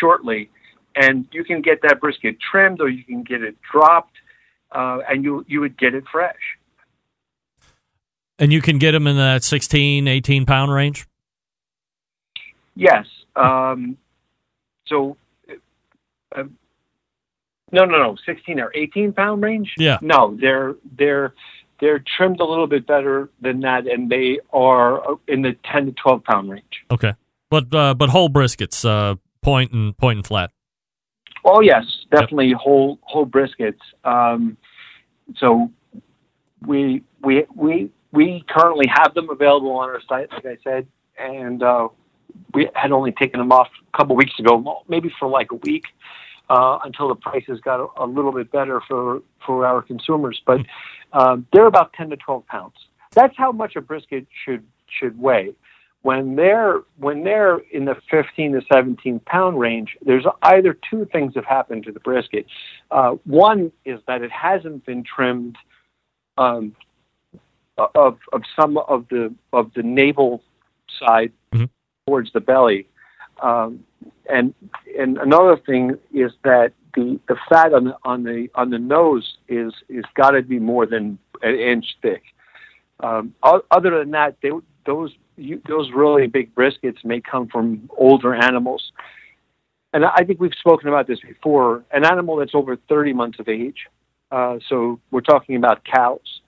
[0.00, 0.50] shortly,
[0.94, 4.16] and you can get that brisket trimmed or you can get it dropped,
[4.72, 6.36] uh, and you you would get it fresh.
[8.40, 11.08] And you can get them in that 16, 18 pound range?
[12.76, 13.06] Yes.
[13.34, 13.96] Um,
[14.86, 15.16] so,
[16.34, 16.44] uh,
[17.72, 19.74] no, no, no, sixteen or eighteen pound range.
[19.76, 19.98] Yeah.
[20.00, 21.34] No, they're they're
[21.80, 25.92] they're trimmed a little bit better than that, and they are in the ten to
[25.92, 26.84] twelve pound range.
[26.90, 27.14] Okay.
[27.50, 30.50] But uh, but whole briskets, uh, point and point and flat.
[31.44, 33.80] Oh yes, definitely whole whole briskets.
[34.04, 34.56] Um,
[35.36, 35.70] so
[36.66, 40.86] we we we we currently have them available on our site, like I said,
[41.18, 41.88] and uh,
[42.54, 45.84] we had only taken them off a couple weeks ago, maybe for like a week,
[46.50, 50.40] uh, until the prices got a, a little bit better for for our consumers.
[50.46, 50.60] But
[51.12, 52.74] um, they're about ten to twelve pounds.
[53.14, 55.54] That's how much a brisket should should weigh.
[56.08, 61.34] When they're when they're in the fifteen to seventeen pound range, there's either two things
[61.34, 62.46] have happened to the brisket.
[62.90, 65.56] Uh, one is that it hasn't been trimmed
[66.38, 66.74] um,
[67.94, 70.42] of of some of the of the navel
[70.98, 71.68] side Mhm.
[72.06, 72.88] towards the belly,
[73.42, 73.84] um,
[74.30, 74.54] and
[74.98, 79.36] and another thing is that the the fat on the on the on the nose
[79.46, 82.22] is is got to be more than an inch thick.
[83.00, 84.52] Um, other than that, they,
[84.86, 88.92] those you, those really big briskets may come from older animals,
[89.92, 91.84] and I think we've spoken about this before.
[91.92, 93.86] An animal that's over 30 months of age,
[94.30, 96.40] uh, so we're talking about cows,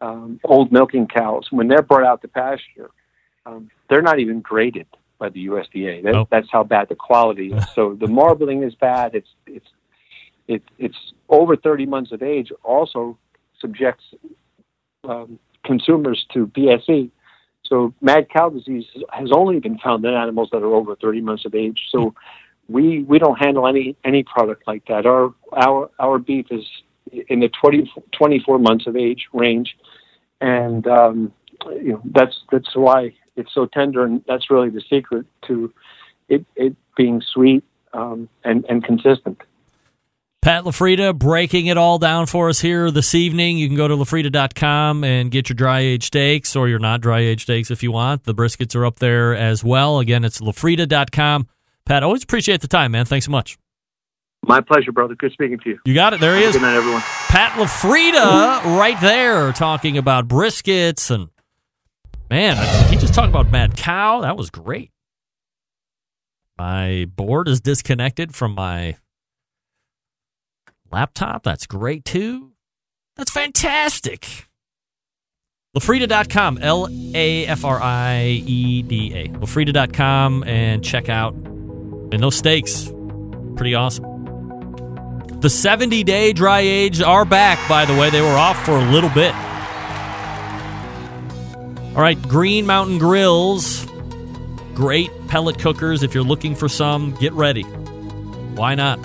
[0.00, 1.48] um, old milking cows.
[1.50, 2.90] When they're brought out to pasture,
[3.46, 4.86] um, they're not even graded
[5.18, 6.02] by the USDA.
[6.02, 6.26] That, Oh.
[6.30, 7.64] That's how bad the quality is.
[7.74, 9.14] so the marbling is bad.
[9.14, 9.68] It's it's
[10.48, 10.96] it, it's
[11.28, 12.50] over 30 months of age.
[12.64, 13.16] Also
[13.60, 14.02] subjects
[15.04, 17.10] um, consumers to BSE.
[17.70, 21.44] So mad cow disease has only been found in animals that are over 30 months
[21.44, 21.80] of age.
[21.90, 22.14] So
[22.68, 25.06] we we don't handle any any product like that.
[25.06, 26.64] Our our our beef is
[27.28, 29.76] in the 20, 24 months of age range,
[30.40, 31.32] and um,
[31.66, 35.72] you know that's that's why it's so tender, and that's really the secret to
[36.28, 39.40] it it being sweet um, and and consistent.
[40.42, 43.58] Pat LaFrieda breaking it all down for us here this evening.
[43.58, 47.18] You can go to lafrieda.com and get your dry aged steaks or your not dry
[47.18, 48.24] aged steaks if you want.
[48.24, 49.98] The briskets are up there as well.
[49.98, 51.46] Again, it's lafrieda.com.
[51.84, 53.04] Pat, always appreciate the time, man.
[53.04, 53.58] Thanks so much.
[54.42, 55.14] My pleasure, brother.
[55.14, 55.78] Good speaking to you.
[55.84, 56.20] You got it.
[56.20, 56.54] There he is.
[56.54, 57.02] Good night, everyone.
[57.02, 61.28] Pat LaFrieda right there talking about briskets and
[62.30, 62.56] man,
[62.88, 64.22] he just talked about mad cow.
[64.22, 64.90] That was great.
[66.56, 68.96] My board is disconnected from my
[70.92, 71.42] laptop.
[71.42, 72.52] That's great too.
[73.16, 74.46] That's fantastic.
[75.76, 79.28] Lafrieda.com, L A F R I E D A.
[79.28, 81.34] Lafrieda.com and check out.
[81.34, 82.90] And those steaks,
[83.56, 84.10] pretty awesome.
[85.40, 88.10] The 70 day dry age are back, by the way.
[88.10, 89.34] They were off for a little bit.
[91.94, 93.86] All right, Green Mountain Grills.
[94.74, 96.02] Great pellet cookers.
[96.02, 97.62] If you're looking for some, get ready.
[97.62, 98.98] Why not?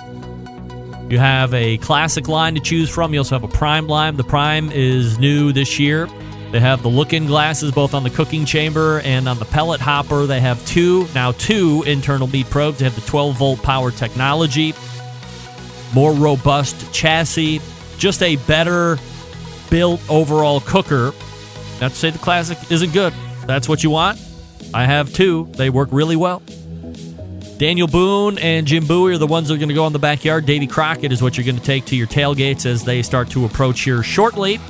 [1.08, 3.12] You have a classic line to choose from.
[3.12, 4.16] You also have a prime line.
[4.16, 6.08] The prime is new this year.
[6.52, 9.80] They have the look in glasses both on the cooking chamber and on the pellet
[9.80, 10.26] hopper.
[10.26, 12.78] They have two, now two internal meat probes.
[12.78, 14.74] They have the 12 volt power technology
[15.94, 17.60] more robust chassis,
[17.98, 18.98] just a better
[19.70, 21.12] built overall cooker.
[21.80, 23.12] Not to say the classic isn't good.
[23.46, 24.18] That's what you want.
[24.74, 25.48] I have two.
[25.52, 26.42] They work really well.
[27.58, 29.98] Daniel Boone and Jim Bowie are the ones that are going to go in the
[29.98, 30.44] backyard.
[30.44, 33.46] Davy Crockett is what you're going to take to your tailgates as they start to
[33.46, 34.60] approach here shortly.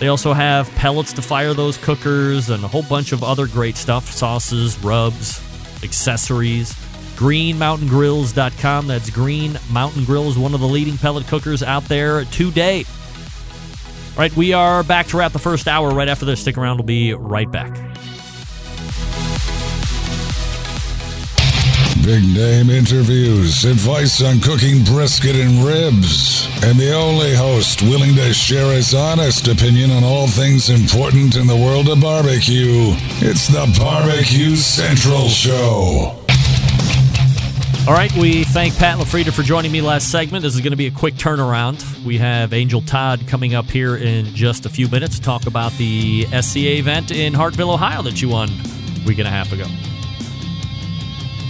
[0.00, 3.76] They also have pellets to fire those cookers and a whole bunch of other great
[3.76, 5.40] stuff sauces, rubs,
[5.84, 6.72] accessories.
[7.16, 8.86] GreenMountainGrills.com.
[8.86, 12.84] That's Green Mountain Grills, one of the leading pellet cookers out there today.
[14.12, 16.40] All right, we are back to wrap the first hour right after this.
[16.40, 17.87] Stick around, we'll be right back.
[22.08, 28.32] Big name interviews, advice on cooking brisket and ribs, and the only host willing to
[28.32, 32.94] share his honest opinion on all things important in the world of barbecue.
[33.20, 36.16] It's the Barbecue Central Show.
[37.86, 40.40] All right, we thank Pat LaFrieda for joining me last segment.
[40.42, 41.84] This is going to be a quick turnaround.
[42.06, 45.72] We have Angel Todd coming up here in just a few minutes to talk about
[45.72, 49.66] the SCA event in Hartville, Ohio that you won a week and a half ago.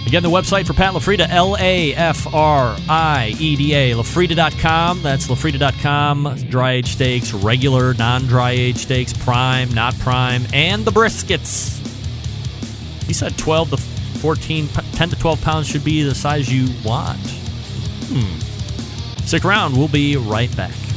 [0.09, 5.03] Again, the website for Pat LaFrieda, L A F R I E D A, LaFrieda.com.
[5.03, 6.47] That's LaFrieda.com.
[6.49, 11.77] Dry aged steaks, regular, non dry aged steaks, prime, not prime, and the briskets.
[13.05, 17.21] He said 12 to 14, 10 to 12 pounds should be the size you want.
[18.09, 19.27] Hmm.
[19.27, 19.77] Stick around.
[19.77, 20.88] We'll be right back.